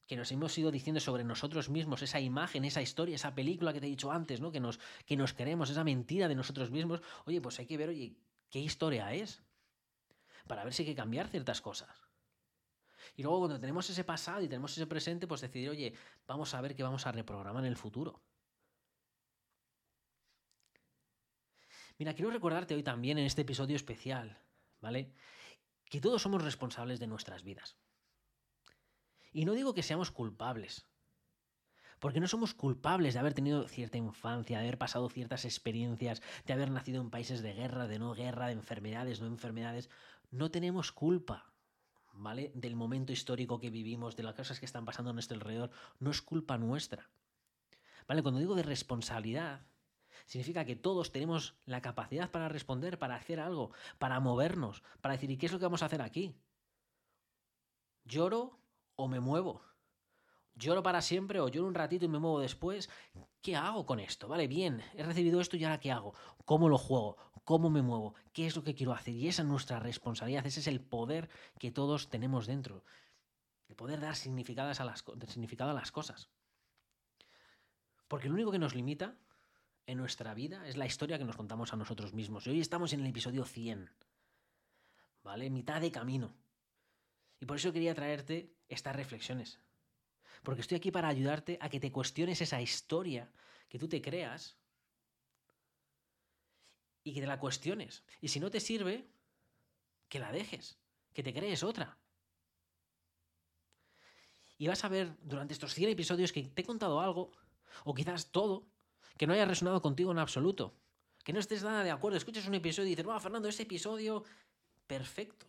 que 0.07 0.17
nos 0.17 0.31
hemos 0.31 0.57
ido 0.57 0.71
diciendo 0.71 0.99
sobre 0.99 1.23
nosotros 1.23 1.69
mismos, 1.69 2.01
esa 2.01 2.19
imagen, 2.19 2.65
esa 2.65 2.81
historia, 2.81 3.15
esa 3.15 3.35
película 3.35 3.71
que 3.71 3.79
te 3.79 3.85
he 3.85 3.89
dicho 3.89 4.11
antes, 4.11 4.41
¿no? 4.41 4.51
Que 4.51 4.59
nos, 4.59 4.79
que 5.05 5.15
nos 5.15 5.33
queremos, 5.33 5.69
esa 5.69 5.83
mentira 5.83 6.27
de 6.27 6.35
nosotros 6.35 6.71
mismos. 6.71 7.01
Oye, 7.25 7.39
pues 7.39 7.59
hay 7.59 7.67
que 7.67 7.77
ver, 7.77 7.89
oye, 7.89 8.17
qué 8.49 8.59
historia 8.59 9.13
es. 9.13 9.43
Para 10.47 10.63
ver 10.63 10.73
si 10.73 10.81
hay 10.81 10.89
que 10.89 10.95
cambiar 10.95 11.27
ciertas 11.27 11.61
cosas. 11.61 11.95
Y 13.15 13.21
luego 13.21 13.39
cuando 13.39 13.59
tenemos 13.59 13.87
ese 13.89 14.03
pasado 14.03 14.41
y 14.41 14.47
tenemos 14.47 14.71
ese 14.71 14.87
presente, 14.87 15.27
pues 15.27 15.41
decidir, 15.41 15.69
oye, 15.69 15.93
vamos 16.25 16.55
a 16.55 16.61
ver 16.61 16.75
qué 16.75 16.81
vamos 16.81 17.05
a 17.05 17.11
reprogramar 17.11 17.63
en 17.63 17.69
el 17.69 17.77
futuro. 17.77 18.23
Mira, 22.01 22.15
quiero 22.15 22.31
recordarte 22.31 22.73
hoy 22.73 22.81
también 22.81 23.19
en 23.19 23.27
este 23.27 23.43
episodio 23.43 23.75
especial, 23.75 24.39
¿vale? 24.79 25.13
Que 25.85 26.01
todos 26.01 26.19
somos 26.19 26.43
responsables 26.43 26.99
de 26.99 27.05
nuestras 27.05 27.43
vidas. 27.43 27.77
Y 29.31 29.45
no 29.45 29.53
digo 29.53 29.75
que 29.75 29.83
seamos 29.83 30.09
culpables, 30.09 30.87
porque 31.99 32.19
no 32.19 32.27
somos 32.27 32.55
culpables 32.55 33.13
de 33.13 33.19
haber 33.19 33.35
tenido 33.35 33.67
cierta 33.67 33.99
infancia, 33.99 34.57
de 34.57 34.63
haber 34.63 34.79
pasado 34.79 35.11
ciertas 35.11 35.45
experiencias, 35.45 36.23
de 36.47 36.53
haber 36.53 36.71
nacido 36.71 37.03
en 37.03 37.11
países 37.11 37.43
de 37.43 37.53
guerra, 37.53 37.85
de 37.85 37.99
no 37.99 38.15
guerra, 38.15 38.47
de 38.47 38.53
enfermedades, 38.53 39.21
no 39.21 39.27
enfermedades. 39.27 39.91
No 40.31 40.49
tenemos 40.49 40.91
culpa, 40.91 41.53
¿vale? 42.13 42.51
Del 42.55 42.75
momento 42.75 43.13
histórico 43.13 43.59
que 43.59 43.69
vivimos, 43.69 44.15
de 44.15 44.23
las 44.23 44.33
cosas 44.33 44.59
que 44.59 44.65
están 44.65 44.85
pasando 44.85 45.11
a 45.11 45.13
nuestro 45.13 45.35
alrededor. 45.35 45.69
No 45.99 46.09
es 46.09 46.23
culpa 46.23 46.57
nuestra. 46.57 47.11
¿Vale? 48.07 48.23
Cuando 48.23 48.39
digo 48.39 48.55
de 48.55 48.63
responsabilidad, 48.63 49.67
Significa 50.25 50.65
que 50.65 50.75
todos 50.75 51.11
tenemos 51.11 51.55
la 51.65 51.81
capacidad 51.81 52.31
para 52.31 52.49
responder, 52.49 52.97
para 52.97 53.15
hacer 53.15 53.39
algo, 53.39 53.71
para 53.99 54.19
movernos, 54.19 54.83
para 55.01 55.13
decir, 55.13 55.31
¿y 55.31 55.37
qué 55.37 55.45
es 55.45 55.51
lo 55.51 55.59
que 55.59 55.65
vamos 55.65 55.83
a 55.83 55.87
hacer 55.87 56.01
aquí? 56.01 56.35
¿Lloro 58.05 58.59
o 58.95 59.07
me 59.07 59.19
muevo? 59.19 59.61
¿Lloro 60.55 60.83
para 60.83 61.01
siempre 61.01 61.39
o 61.39 61.47
lloro 61.47 61.67
un 61.67 61.75
ratito 61.75 62.05
y 62.05 62.07
me 62.09 62.19
muevo 62.19 62.39
después? 62.39 62.89
¿Qué 63.41 63.55
hago 63.55 63.85
con 63.85 63.99
esto? 63.99 64.27
Vale, 64.27 64.47
bien, 64.47 64.83
he 64.95 65.03
recibido 65.03 65.39
esto 65.39 65.57
y 65.57 65.63
ahora 65.63 65.79
¿qué 65.79 65.91
hago? 65.91 66.13
¿Cómo 66.45 66.69
lo 66.69 66.77
juego? 66.77 67.17
¿Cómo 67.43 67.69
me 67.69 67.81
muevo? 67.81 68.13
¿Qué 68.33 68.45
es 68.45 68.55
lo 68.55 68.63
que 68.63 68.75
quiero 68.75 68.93
hacer? 68.93 69.15
Y 69.15 69.27
esa 69.27 69.41
es 69.41 69.47
nuestra 69.47 69.79
responsabilidad, 69.79 70.45
ese 70.45 70.59
es 70.59 70.67
el 70.67 70.81
poder 70.81 71.29
que 71.57 71.71
todos 71.71 72.09
tenemos 72.09 72.47
dentro. 72.47 72.83
El 73.69 73.75
poder 73.75 74.01
dar 74.01 74.15
significado 74.15 74.69
a 74.69 74.85
las, 74.85 75.03
significado 75.27 75.71
a 75.71 75.73
las 75.73 75.91
cosas. 75.91 76.29
Porque 78.07 78.27
lo 78.27 78.33
único 78.35 78.51
que 78.51 78.59
nos 78.59 78.75
limita 78.75 79.15
en 79.91 79.97
nuestra 79.97 80.33
vida 80.33 80.65
es 80.67 80.77
la 80.77 80.85
historia 80.85 81.17
que 81.17 81.25
nos 81.25 81.35
contamos 81.35 81.73
a 81.73 81.75
nosotros 81.75 82.13
mismos. 82.13 82.47
Y 82.47 82.51
hoy 82.51 82.61
estamos 82.61 82.93
en 82.93 83.01
el 83.01 83.07
episodio 83.07 83.43
100, 83.43 83.89
¿vale? 85.21 85.49
Mitad 85.49 85.81
de 85.81 85.91
camino. 85.91 86.33
Y 87.41 87.45
por 87.45 87.57
eso 87.57 87.73
quería 87.73 87.93
traerte 87.93 88.55
estas 88.69 88.95
reflexiones. 88.95 89.59
Porque 90.43 90.61
estoy 90.61 90.77
aquí 90.77 90.91
para 90.91 91.09
ayudarte 91.09 91.57
a 91.59 91.69
que 91.69 91.81
te 91.81 91.91
cuestiones 91.91 92.39
esa 92.39 92.61
historia 92.61 93.31
que 93.67 93.79
tú 93.79 93.89
te 93.89 94.01
creas 94.01 94.57
y 97.03 97.13
que 97.13 97.19
te 97.19 97.27
la 97.27 97.39
cuestiones. 97.39 98.03
Y 98.21 98.29
si 98.29 98.39
no 98.39 98.49
te 98.49 98.61
sirve, 98.61 99.09
que 100.07 100.19
la 100.19 100.31
dejes, 100.31 100.79
que 101.13 101.21
te 101.21 101.33
crees 101.33 101.63
otra. 101.63 101.97
Y 104.57 104.67
vas 104.67 104.85
a 104.85 104.89
ver 104.89 105.17
durante 105.21 105.53
estos 105.53 105.73
100 105.73 105.89
episodios 105.89 106.31
que 106.31 106.43
te 106.43 106.61
he 106.61 106.65
contado 106.65 107.01
algo, 107.01 107.33
o 107.83 107.93
quizás 107.93 108.31
todo, 108.31 108.70
que 109.21 109.27
no 109.27 109.33
haya 109.33 109.45
resonado 109.45 109.83
contigo 109.83 110.11
en 110.11 110.17
absoluto, 110.17 110.73
que 111.23 111.31
no 111.31 111.39
estés 111.39 111.63
nada 111.63 111.83
de 111.83 111.91
acuerdo, 111.91 112.17
escuchas 112.17 112.47
un 112.47 112.55
episodio 112.55 112.87
y 112.87 112.95
dices, 112.95 113.05
wow, 113.05 113.19
Fernando, 113.19 113.47
ese 113.47 113.61
episodio, 113.61 114.23
perfecto. 114.87 115.45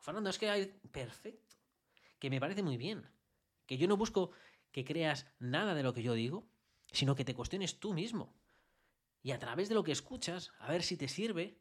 Fernando, 0.00 0.28
es 0.28 0.36
que 0.36 0.50
hay, 0.50 0.66
perfecto. 0.92 1.56
Que 2.18 2.28
me 2.28 2.38
parece 2.38 2.62
muy 2.62 2.76
bien. 2.76 3.08
Que 3.64 3.78
yo 3.78 3.88
no 3.88 3.96
busco 3.96 4.32
que 4.70 4.84
creas 4.84 5.24
nada 5.38 5.72
de 5.72 5.82
lo 5.82 5.94
que 5.94 6.02
yo 6.02 6.12
digo, 6.12 6.46
sino 6.92 7.14
que 7.14 7.24
te 7.24 7.34
cuestiones 7.34 7.80
tú 7.80 7.94
mismo. 7.94 8.34
Y 9.22 9.30
a 9.30 9.38
través 9.38 9.70
de 9.70 9.74
lo 9.74 9.82
que 9.82 9.92
escuchas, 9.92 10.52
a 10.58 10.70
ver 10.70 10.82
si 10.82 10.98
te 10.98 11.08
sirve 11.08 11.56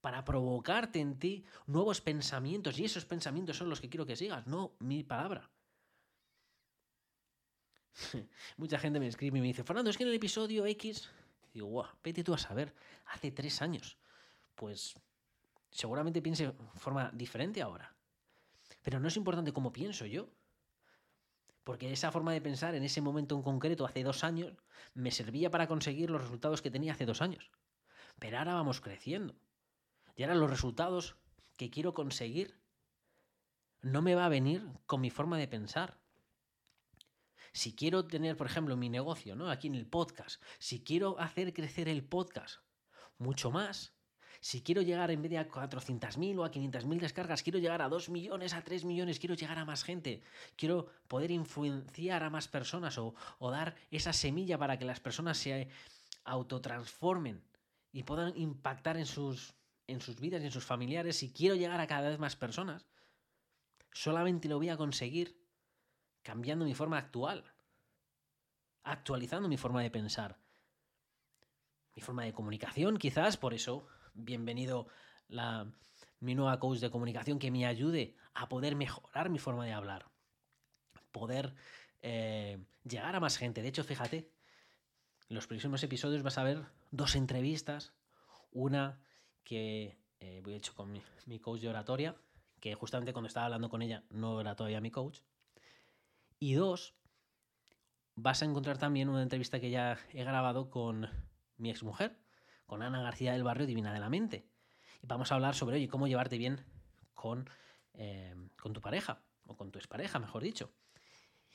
para 0.00 0.24
provocarte 0.24 1.00
en 1.00 1.18
ti 1.18 1.44
nuevos 1.66 2.00
pensamientos. 2.00 2.78
Y 2.78 2.84
esos 2.84 3.04
pensamientos 3.04 3.56
son 3.56 3.68
los 3.68 3.80
que 3.80 3.88
quiero 3.88 4.06
que 4.06 4.14
sigas, 4.14 4.46
no 4.46 4.76
mi 4.78 5.02
palabra. 5.02 5.50
Mucha 8.56 8.78
gente 8.78 9.00
me 9.00 9.06
escribe 9.06 9.38
y 9.38 9.40
me 9.40 9.46
dice, 9.48 9.64
Fernando, 9.64 9.90
es 9.90 9.96
que 9.96 10.04
en 10.04 10.10
el 10.10 10.14
episodio 10.14 10.66
X, 10.66 11.10
digo, 11.52 11.66
guau, 11.66 11.88
vete 12.02 12.24
tú 12.24 12.34
a 12.34 12.38
saber, 12.38 12.74
hace 13.06 13.30
tres 13.30 13.62
años. 13.62 13.98
Pues 14.54 14.94
seguramente 15.70 16.22
piense 16.22 16.46
de 16.46 16.54
forma 16.76 17.10
diferente 17.12 17.62
ahora. 17.62 17.94
Pero 18.82 19.00
no 19.00 19.08
es 19.08 19.16
importante 19.16 19.52
cómo 19.52 19.72
pienso 19.72 20.06
yo. 20.06 20.28
Porque 21.64 21.92
esa 21.92 22.10
forma 22.10 22.32
de 22.32 22.40
pensar 22.40 22.74
en 22.74 22.84
ese 22.84 23.00
momento 23.00 23.36
en 23.36 23.42
concreto, 23.42 23.84
hace 23.84 24.02
dos 24.02 24.24
años, 24.24 24.54
me 24.94 25.10
servía 25.10 25.50
para 25.50 25.68
conseguir 25.68 26.10
los 26.10 26.22
resultados 26.22 26.62
que 26.62 26.70
tenía 26.70 26.92
hace 26.92 27.06
dos 27.06 27.20
años. 27.20 27.50
Pero 28.18 28.38
ahora 28.38 28.54
vamos 28.54 28.80
creciendo. 28.80 29.34
Y 30.16 30.22
ahora 30.22 30.34
los 30.34 30.50
resultados 30.50 31.16
que 31.56 31.70
quiero 31.70 31.94
conseguir 31.94 32.58
no 33.82 34.02
me 34.02 34.14
va 34.14 34.26
a 34.26 34.30
venir 34.30 34.66
con 34.86 35.00
mi 35.00 35.10
forma 35.10 35.38
de 35.38 35.48
pensar. 35.48 35.99
Si 37.52 37.74
quiero 37.74 38.06
tener, 38.06 38.36
por 38.36 38.46
ejemplo, 38.46 38.76
mi 38.76 38.88
negocio, 38.88 39.34
¿no? 39.34 39.50
Aquí 39.50 39.66
en 39.66 39.74
el 39.74 39.86
podcast, 39.86 40.42
si 40.58 40.82
quiero 40.82 41.18
hacer 41.18 41.52
crecer 41.52 41.88
el 41.88 42.04
podcast 42.04 42.60
mucho 43.18 43.50
más, 43.50 43.94
si 44.40 44.62
quiero 44.62 44.80
llegar 44.80 45.10
en 45.10 45.20
vez 45.20 45.30
de 45.30 45.38
a 45.38 45.48
400.000 45.48 46.38
o 46.38 46.44
a 46.44 46.50
500.000 46.50 47.00
descargas, 47.00 47.42
quiero 47.42 47.58
llegar 47.58 47.82
a 47.82 47.88
2 47.88 48.08
millones, 48.08 48.54
a 48.54 48.62
3 48.62 48.84
millones, 48.84 49.18
quiero 49.18 49.34
llegar 49.34 49.58
a 49.58 49.66
más 49.66 49.84
gente, 49.84 50.22
quiero 50.56 50.86
poder 51.08 51.30
influenciar 51.30 52.22
a 52.22 52.30
más 52.30 52.48
personas 52.48 52.96
o, 52.96 53.14
o 53.38 53.50
dar 53.50 53.76
esa 53.90 54.14
semilla 54.14 54.56
para 54.56 54.78
que 54.78 54.86
las 54.86 55.00
personas 55.00 55.36
se 55.36 55.68
autotransformen 56.24 57.42
y 57.92 58.04
puedan 58.04 58.36
impactar 58.36 58.96
en 58.96 59.06
sus, 59.06 59.54
en 59.86 60.00
sus 60.00 60.20
vidas 60.20 60.42
y 60.42 60.46
en 60.46 60.52
sus 60.52 60.64
familiares, 60.64 61.16
si 61.16 61.32
quiero 61.32 61.54
llegar 61.54 61.80
a 61.80 61.86
cada 61.86 62.08
vez 62.08 62.18
más 62.18 62.36
personas, 62.36 62.86
solamente 63.92 64.48
lo 64.48 64.56
voy 64.56 64.68
a 64.68 64.76
conseguir 64.76 65.39
cambiando 66.22 66.64
mi 66.64 66.74
forma 66.74 66.98
actual, 66.98 67.44
actualizando 68.82 69.48
mi 69.48 69.56
forma 69.56 69.82
de 69.82 69.90
pensar, 69.90 70.38
mi 71.94 72.02
forma 72.02 72.24
de 72.24 72.32
comunicación, 72.32 72.98
quizás, 72.98 73.36
por 73.36 73.54
eso, 73.54 73.86
bienvenido 74.14 74.86
la, 75.28 75.70
mi 76.20 76.34
nueva 76.34 76.58
coach 76.58 76.78
de 76.78 76.90
comunicación 76.90 77.38
que 77.38 77.50
me 77.50 77.66
ayude 77.66 78.16
a 78.34 78.48
poder 78.48 78.76
mejorar 78.76 79.30
mi 79.30 79.38
forma 79.38 79.64
de 79.64 79.72
hablar, 79.72 80.10
poder 81.12 81.54
eh, 82.02 82.62
llegar 82.84 83.16
a 83.16 83.20
más 83.20 83.36
gente. 83.36 83.62
De 83.62 83.68
hecho, 83.68 83.84
fíjate, 83.84 84.30
en 85.28 85.34
los 85.36 85.46
próximos 85.46 85.82
episodios 85.82 86.22
vas 86.22 86.38
a 86.38 86.44
ver 86.44 86.64
dos 86.90 87.16
entrevistas, 87.16 87.92
una 88.52 89.00
que 89.44 89.98
eh, 90.20 90.40
voy 90.44 90.54
hecho 90.54 90.74
con 90.74 90.92
mi, 90.92 91.02
mi 91.26 91.38
coach 91.38 91.60
de 91.60 91.68
oratoria, 91.68 92.16
que 92.60 92.74
justamente 92.74 93.12
cuando 93.12 93.28
estaba 93.28 93.46
hablando 93.46 93.70
con 93.70 93.82
ella 93.82 94.04
no 94.10 94.40
era 94.40 94.54
todavía 94.54 94.80
mi 94.80 94.90
coach, 94.90 95.20
y 96.40 96.54
dos, 96.54 96.94
vas 98.16 98.42
a 98.42 98.46
encontrar 98.46 98.78
también 98.78 99.08
una 99.10 99.22
entrevista 99.22 99.60
que 99.60 99.70
ya 99.70 99.98
he 100.12 100.24
grabado 100.24 100.70
con 100.70 101.08
mi 101.58 101.70
exmujer, 101.70 102.18
con 102.66 102.82
Ana 102.82 103.02
García 103.02 103.32
del 103.32 103.44
Barrio 103.44 103.66
Divina 103.66 103.92
de 103.92 104.00
la 104.00 104.08
Mente. 104.08 104.48
Y 105.02 105.06
vamos 105.06 105.30
a 105.30 105.34
hablar 105.34 105.54
sobre 105.54 105.76
oye, 105.76 105.88
cómo 105.88 106.08
llevarte 106.08 106.38
bien 106.38 106.64
con, 107.14 107.48
eh, 107.92 108.34
con 108.60 108.72
tu 108.72 108.80
pareja, 108.80 109.22
o 109.46 109.56
con 109.56 109.70
tu 109.70 109.78
expareja, 109.78 110.18
mejor 110.18 110.42
dicho. 110.42 110.72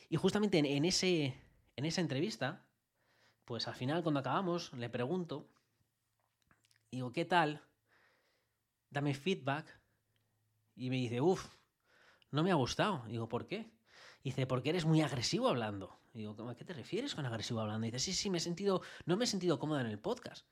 Y 0.08 0.18
justamente 0.18 0.60
en, 0.60 0.86
ese, 0.86 1.36
en 1.76 1.86
esa 1.86 2.02
entrevista, 2.02 2.64
pues 3.44 3.68
al 3.68 3.76
final 3.76 4.04
cuando 4.04 4.20
acabamos, 4.20 4.72
le 4.74 4.90
pregunto, 4.90 5.50
digo, 6.92 7.12
¿qué 7.12 7.26
tal? 7.26 7.64
Dame 8.92 9.16
feedback. 9.16 9.82
Y 10.76 10.90
me 10.90 10.98
dice, 10.98 11.22
uff, 11.22 11.56
no 12.30 12.44
me 12.44 12.52
ha 12.52 12.56
gustado. 12.56 13.04
Digo, 13.08 13.28
¿por 13.28 13.48
qué? 13.48 13.75
Dice, 14.30 14.48
porque 14.48 14.70
eres 14.70 14.86
muy 14.86 15.02
agresivo 15.02 15.48
hablando. 15.48 16.00
digo, 16.14 16.36
¿a 16.50 16.56
qué 16.56 16.66
te 16.66 16.74
refieres 16.74 17.14
con 17.14 17.26
agresivo 17.26 17.60
hablando? 17.62 17.86
Y 17.86 17.92
dice, 17.92 18.00
sí, 18.00 18.14
sí, 18.14 18.30
me 18.30 18.40
he 18.40 18.42
sentido, 18.42 18.82
no 19.06 19.18
me 19.18 19.26
he 19.26 19.28
sentido 19.28 19.60
cómoda 19.60 19.82
en 19.82 19.88
el 19.88 20.00
podcast. 20.00 20.48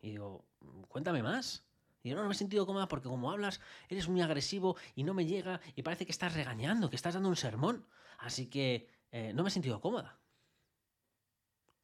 Y 0.00 0.12
digo, 0.12 0.46
cuéntame 0.88 1.22
más. 1.22 1.66
Y 2.02 2.08
digo, 2.08 2.16
no, 2.16 2.22
no 2.22 2.28
me 2.28 2.34
he 2.34 2.38
sentido 2.38 2.64
cómoda 2.64 2.88
porque 2.88 3.08
como 3.08 3.30
hablas, 3.30 3.60
eres 3.90 4.08
muy 4.08 4.22
agresivo 4.22 4.76
y 4.94 5.04
no 5.04 5.12
me 5.12 5.26
llega 5.26 5.60
y 5.76 5.82
parece 5.82 6.06
que 6.06 6.12
estás 6.12 6.32
regañando, 6.32 6.88
que 6.88 6.96
estás 6.96 7.14
dando 7.14 7.28
un 7.28 7.36
sermón. 7.36 7.86
Así 8.18 8.46
que 8.46 8.88
eh, 9.12 9.32
no 9.34 9.42
me 9.42 9.50
he 9.50 9.52
sentido 9.52 9.80
cómoda. 9.80 10.18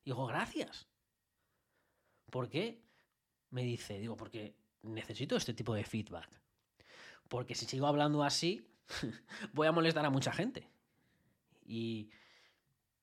Y 0.02 0.11
digo, 0.11 0.26
gracias. 0.26 0.88
¿Por 2.30 2.48
qué? 2.48 2.82
Me 3.50 3.64
dice, 3.64 3.98
digo, 3.98 4.16
porque 4.16 4.56
necesito 4.80 5.37
este 5.37 5.52
tipo 5.52 5.74
de 5.74 5.85
feedback. 5.85 6.40
Porque 7.28 7.54
si 7.54 7.66
sigo 7.66 7.87
hablando 7.87 8.24
así, 8.24 8.66
voy 9.52 9.66
a 9.66 9.72
molestar 9.72 10.06
a 10.06 10.11
mucha 10.11 10.32
gente. 10.32 10.70
Y 11.66 12.11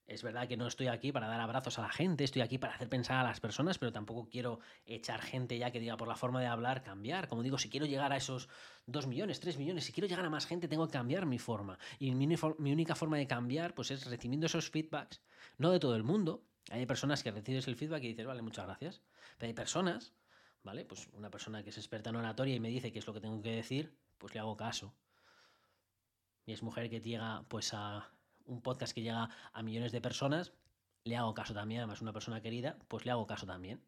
es 0.06 0.22
verdad 0.22 0.46
que 0.46 0.56
no 0.56 0.66
estoy 0.66 0.88
aquí 0.88 1.12
para 1.12 1.28
dar 1.28 1.40
abrazos 1.40 1.78
a 1.78 1.82
la 1.82 1.88
gente, 1.88 2.24
estoy 2.24 2.42
aquí 2.42 2.58
para 2.58 2.74
hacer 2.74 2.88
pensar 2.90 3.16
a 3.16 3.22
las 3.22 3.40
personas, 3.40 3.78
pero 3.78 3.90
tampoco 3.90 4.28
quiero 4.28 4.60
echar 4.84 5.22
gente 5.22 5.56
ya 5.56 5.70
que 5.70 5.80
diga 5.80 5.96
por 5.96 6.08
la 6.08 6.16
forma 6.16 6.40
de 6.40 6.46
hablar, 6.46 6.82
cambiar. 6.82 7.26
Como 7.28 7.42
digo, 7.42 7.56
si 7.56 7.70
quiero 7.70 7.86
llegar 7.86 8.12
a 8.12 8.18
esos 8.18 8.48
2 8.86 9.06
millones, 9.06 9.40
3 9.40 9.56
millones, 9.56 9.84
si 9.84 9.92
quiero 9.92 10.06
llegar 10.06 10.26
a 10.26 10.30
más 10.30 10.46
gente, 10.46 10.68
tengo 10.68 10.86
que 10.86 10.92
cambiar 10.92 11.24
mi 11.24 11.38
forma. 11.38 11.78
Y 11.98 12.14
mi, 12.14 12.26
mi 12.26 12.72
única 12.72 12.94
forma 12.94 13.16
de 13.16 13.26
cambiar 13.26 13.74
pues 13.74 13.90
es 13.90 14.04
recibiendo 14.06 14.46
esos 14.46 14.68
feedbacks, 14.68 15.22
no 15.56 15.70
de 15.70 15.80
todo 15.80 15.96
el 15.96 16.02
mundo. 16.02 16.44
Hay 16.70 16.84
personas 16.84 17.22
que 17.22 17.30
recibes 17.30 17.66
el 17.68 17.76
feedback 17.76 18.02
y 18.04 18.08
dices, 18.08 18.26
vale, 18.26 18.42
muchas 18.42 18.66
gracias. 18.66 19.00
Pero 19.38 19.48
hay 19.48 19.54
personas, 19.54 20.12
¿vale? 20.62 20.84
Pues 20.84 21.08
una 21.14 21.30
persona 21.30 21.62
que 21.62 21.70
es 21.70 21.78
experta 21.78 22.10
en 22.10 22.16
oratoria 22.16 22.54
y 22.54 22.60
me 22.60 22.68
dice 22.68 22.92
qué 22.92 22.98
es 22.98 23.06
lo 23.06 23.14
que 23.14 23.20
tengo 23.20 23.40
que 23.40 23.52
decir, 23.52 23.96
pues 24.18 24.34
le 24.34 24.40
hago 24.40 24.56
caso. 24.56 24.94
Y 26.44 26.52
es 26.52 26.62
mujer 26.62 26.90
que 26.90 27.00
llega 27.00 27.44
pues 27.48 27.72
a 27.72 28.10
un 28.46 28.62
podcast 28.62 28.94
que 28.94 29.02
llega 29.02 29.30
a 29.52 29.62
millones 29.62 29.92
de 29.92 30.00
personas, 30.00 30.52
le 31.04 31.16
hago 31.16 31.34
caso 31.34 31.54
también, 31.54 31.80
además 31.80 32.00
una 32.00 32.12
persona 32.12 32.40
querida, 32.40 32.78
pues 32.88 33.04
le 33.04 33.10
hago 33.10 33.26
caso 33.26 33.46
también. 33.46 33.82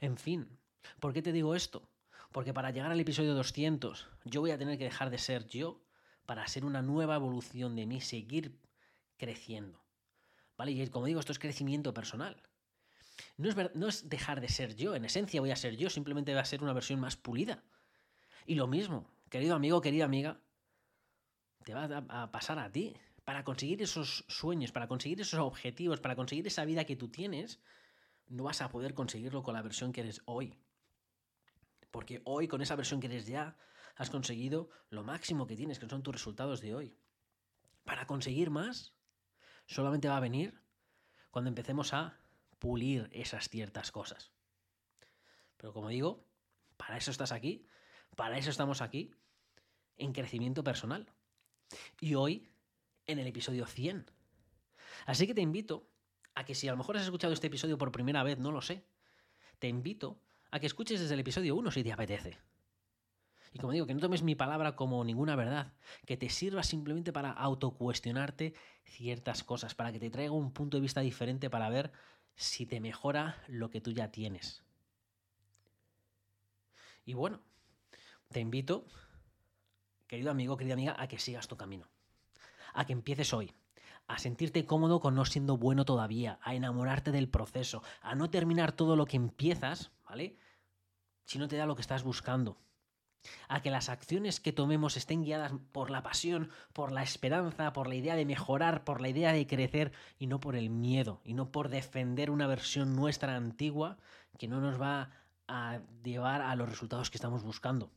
En 0.00 0.16
fin, 0.16 0.58
¿por 1.00 1.12
qué 1.12 1.22
te 1.22 1.32
digo 1.32 1.54
esto? 1.54 1.88
Porque 2.32 2.52
para 2.52 2.70
llegar 2.70 2.90
al 2.90 3.00
episodio 3.00 3.34
200 3.34 4.08
yo 4.24 4.40
voy 4.40 4.50
a 4.50 4.58
tener 4.58 4.76
que 4.76 4.84
dejar 4.84 5.10
de 5.10 5.18
ser 5.18 5.46
yo 5.46 5.82
para 6.26 6.46
ser 6.48 6.64
una 6.64 6.82
nueva 6.82 7.14
evolución 7.14 7.76
de 7.76 7.86
mí, 7.86 8.00
seguir 8.00 8.58
creciendo. 9.16 9.82
¿Vale? 10.58 10.72
Y 10.72 10.86
como 10.88 11.06
digo, 11.06 11.20
esto 11.20 11.32
es 11.32 11.38
crecimiento 11.38 11.94
personal. 11.94 12.42
No 13.38 13.48
es, 13.48 13.56
no 13.74 13.88
es 13.88 14.08
dejar 14.08 14.40
de 14.40 14.48
ser 14.48 14.76
yo, 14.76 14.94
en 14.94 15.04
esencia 15.04 15.40
voy 15.40 15.50
a 15.50 15.56
ser 15.56 15.76
yo, 15.76 15.88
simplemente 15.88 16.34
va 16.34 16.40
a 16.40 16.46
ser 16.46 16.62
una 16.62 16.72
versión 16.72 17.00
más 17.00 17.16
pulida. 17.16 17.62
Y 18.44 18.54
lo 18.54 18.66
mismo, 18.66 19.08
querido 19.30 19.54
amigo, 19.54 19.80
querida 19.80 20.04
amiga, 20.04 20.40
te 21.64 21.74
va 21.74 22.04
a 22.08 22.30
pasar 22.30 22.58
a 22.58 22.70
ti 22.70 22.94
para 23.26 23.42
conseguir 23.42 23.82
esos 23.82 24.24
sueños, 24.28 24.70
para 24.70 24.86
conseguir 24.86 25.20
esos 25.20 25.40
objetivos, 25.40 26.00
para 26.00 26.14
conseguir 26.14 26.46
esa 26.46 26.64
vida 26.64 26.84
que 26.84 26.94
tú 26.94 27.08
tienes, 27.08 27.58
no 28.28 28.44
vas 28.44 28.62
a 28.62 28.68
poder 28.68 28.94
conseguirlo 28.94 29.42
con 29.42 29.54
la 29.54 29.62
versión 29.62 29.92
que 29.92 30.02
eres 30.02 30.22
hoy. 30.26 30.56
Porque 31.90 32.22
hoy, 32.24 32.46
con 32.46 32.62
esa 32.62 32.76
versión 32.76 33.00
que 33.00 33.08
eres 33.08 33.26
ya, 33.26 33.56
has 33.96 34.10
conseguido 34.10 34.70
lo 34.90 35.02
máximo 35.02 35.48
que 35.48 35.56
tienes, 35.56 35.80
que 35.80 35.88
son 35.88 36.04
tus 36.04 36.14
resultados 36.14 36.60
de 36.60 36.76
hoy. 36.76 36.96
Para 37.82 38.06
conseguir 38.06 38.50
más, 38.50 38.94
solamente 39.66 40.06
va 40.06 40.18
a 40.18 40.20
venir 40.20 40.62
cuando 41.32 41.48
empecemos 41.48 41.94
a 41.94 42.20
pulir 42.60 43.08
esas 43.10 43.48
ciertas 43.48 43.90
cosas. 43.90 44.30
Pero 45.56 45.72
como 45.72 45.88
digo, 45.88 46.24
para 46.76 46.96
eso 46.96 47.10
estás 47.10 47.32
aquí, 47.32 47.66
para 48.14 48.38
eso 48.38 48.50
estamos 48.50 48.82
aquí, 48.82 49.10
en 49.96 50.12
crecimiento 50.12 50.62
personal. 50.62 51.12
Y 51.98 52.14
hoy 52.14 52.52
en 53.06 53.18
el 53.18 53.26
episodio 53.26 53.66
100. 53.66 54.10
Así 55.06 55.26
que 55.26 55.34
te 55.34 55.40
invito 55.40 55.88
a 56.34 56.44
que 56.44 56.54
si 56.54 56.68
a 56.68 56.72
lo 56.72 56.76
mejor 56.76 56.96
has 56.96 57.04
escuchado 57.04 57.32
este 57.32 57.46
episodio 57.46 57.78
por 57.78 57.92
primera 57.92 58.22
vez, 58.22 58.38
no 58.38 58.52
lo 58.52 58.60
sé, 58.60 58.84
te 59.58 59.68
invito 59.68 60.20
a 60.50 60.60
que 60.60 60.66
escuches 60.66 61.00
desde 61.00 61.14
el 61.14 61.20
episodio 61.20 61.56
1 61.56 61.70
si 61.70 61.82
te 61.82 61.92
apetece. 61.92 62.38
Y 63.52 63.58
como 63.58 63.72
digo, 63.72 63.86
que 63.86 63.94
no 63.94 64.00
tomes 64.00 64.22
mi 64.22 64.34
palabra 64.34 64.76
como 64.76 65.02
ninguna 65.02 65.34
verdad, 65.34 65.72
que 66.04 66.16
te 66.16 66.28
sirva 66.28 66.62
simplemente 66.62 67.12
para 67.12 67.30
autocuestionarte 67.30 68.54
ciertas 68.84 69.44
cosas, 69.44 69.74
para 69.74 69.92
que 69.92 70.00
te 70.00 70.10
traiga 70.10 70.32
un 70.32 70.52
punto 70.52 70.76
de 70.76 70.82
vista 70.82 71.00
diferente 71.00 71.48
para 71.48 71.70
ver 71.70 71.90
si 72.34 72.66
te 72.66 72.80
mejora 72.80 73.42
lo 73.48 73.70
que 73.70 73.80
tú 73.80 73.92
ya 73.92 74.10
tienes. 74.10 74.62
Y 77.06 77.14
bueno, 77.14 77.40
te 78.30 78.40
invito, 78.40 78.86
querido 80.06 80.32
amigo, 80.32 80.56
querida 80.56 80.74
amiga, 80.74 80.96
a 80.98 81.08
que 81.08 81.18
sigas 81.18 81.48
tu 81.48 81.56
camino 81.56 81.88
a 82.76 82.84
que 82.84 82.92
empieces 82.92 83.32
hoy, 83.32 83.52
a 84.06 84.18
sentirte 84.18 84.66
cómodo 84.66 85.00
con 85.00 85.14
no 85.14 85.24
siendo 85.24 85.56
bueno 85.56 85.84
todavía, 85.84 86.38
a 86.42 86.54
enamorarte 86.54 87.10
del 87.10 87.28
proceso, 87.28 87.82
a 88.02 88.14
no 88.14 88.30
terminar 88.30 88.72
todo 88.72 88.94
lo 88.94 89.06
que 89.06 89.16
empiezas, 89.16 89.90
¿vale? 90.08 90.38
Si 91.24 91.38
no 91.38 91.48
te 91.48 91.56
da 91.56 91.66
lo 91.66 91.74
que 91.74 91.82
estás 91.82 92.04
buscando. 92.04 92.58
A 93.48 93.60
que 93.60 93.72
las 93.72 93.88
acciones 93.88 94.38
que 94.38 94.52
tomemos 94.52 94.96
estén 94.96 95.24
guiadas 95.24 95.52
por 95.72 95.90
la 95.90 96.04
pasión, 96.04 96.50
por 96.72 96.92
la 96.92 97.02
esperanza, 97.02 97.72
por 97.72 97.88
la 97.88 97.96
idea 97.96 98.14
de 98.14 98.24
mejorar, 98.24 98.84
por 98.84 99.00
la 99.00 99.08
idea 99.08 99.32
de 99.32 99.48
crecer 99.48 99.90
y 100.18 100.28
no 100.28 100.38
por 100.38 100.54
el 100.54 100.70
miedo 100.70 101.20
y 101.24 101.34
no 101.34 101.50
por 101.50 101.68
defender 101.68 102.30
una 102.30 102.46
versión 102.46 102.94
nuestra 102.94 103.34
antigua 103.34 103.96
que 104.38 104.46
no 104.46 104.60
nos 104.60 104.80
va 104.80 105.10
a 105.48 105.80
llevar 106.04 106.42
a 106.42 106.54
los 106.54 106.68
resultados 106.68 107.10
que 107.10 107.16
estamos 107.16 107.42
buscando. 107.42 107.90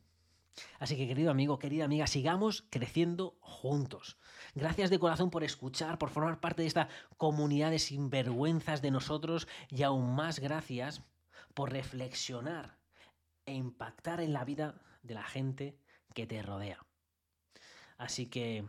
Así 0.78 0.96
que 0.96 1.06
querido 1.06 1.30
amigo, 1.30 1.58
querida 1.58 1.84
amiga, 1.84 2.06
sigamos 2.06 2.66
creciendo 2.70 3.36
juntos. 3.40 4.18
Gracias 4.54 4.90
de 4.90 4.98
corazón 4.98 5.30
por 5.30 5.44
escuchar, 5.44 5.98
por 5.98 6.10
formar 6.10 6.40
parte 6.40 6.62
de 6.62 6.68
esta 6.68 6.88
comunidad 7.16 7.70
de 7.70 7.78
sinvergüenzas 7.78 8.82
de 8.82 8.90
nosotros 8.90 9.48
y 9.68 9.82
aún 9.82 10.14
más 10.14 10.38
gracias 10.40 11.02
por 11.54 11.72
reflexionar 11.72 12.78
e 13.46 13.54
impactar 13.54 14.20
en 14.20 14.32
la 14.32 14.44
vida 14.44 14.80
de 15.02 15.14
la 15.14 15.24
gente 15.24 15.78
que 16.14 16.26
te 16.26 16.42
rodea. 16.42 16.84
Así 17.96 18.26
que 18.26 18.68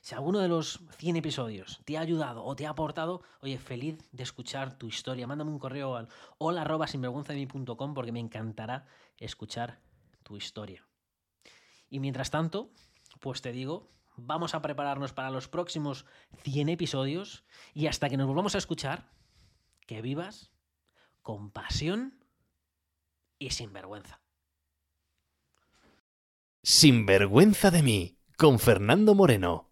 Si 0.00 0.14
alguno 0.14 0.40
de 0.40 0.48
los 0.48 0.80
100 0.98 1.16
episodios 1.16 1.80
te 1.84 1.96
ha 1.96 2.00
ayudado 2.00 2.44
o 2.44 2.56
te 2.56 2.66
ha 2.66 2.70
aportado, 2.70 3.22
oye, 3.40 3.58
feliz 3.58 3.98
de 4.12 4.22
escuchar 4.22 4.76
tu 4.78 4.88
historia. 4.88 5.26
Mándame 5.26 5.50
un 5.50 5.58
correo 5.58 5.96
al 5.96 6.08
hola 6.38 6.62
arroba 6.62 6.86
sinvergüenzademi.com 6.86 7.94
porque 7.94 8.12
me 8.12 8.20
encantará 8.20 8.86
escuchar 9.18 9.80
tu 10.22 10.36
historia. 10.36 10.84
Y 11.92 12.00
mientras 12.00 12.30
tanto, 12.30 12.72
pues 13.20 13.42
te 13.42 13.52
digo, 13.52 13.92
vamos 14.16 14.54
a 14.54 14.62
prepararnos 14.62 15.12
para 15.12 15.28
los 15.28 15.46
próximos 15.46 16.06
100 16.42 16.70
episodios 16.70 17.44
y 17.74 17.86
hasta 17.86 18.08
que 18.08 18.16
nos 18.16 18.26
volvamos 18.26 18.54
a 18.54 18.58
escuchar, 18.58 19.10
que 19.86 20.00
vivas 20.00 20.50
con 21.20 21.50
pasión 21.50 22.24
y 23.38 23.50
sin 23.50 23.74
vergüenza. 23.74 24.22
Sin 26.62 27.04
vergüenza 27.04 27.70
de 27.70 27.82
mí, 27.82 28.16
con 28.38 28.58
Fernando 28.58 29.14
Moreno. 29.14 29.70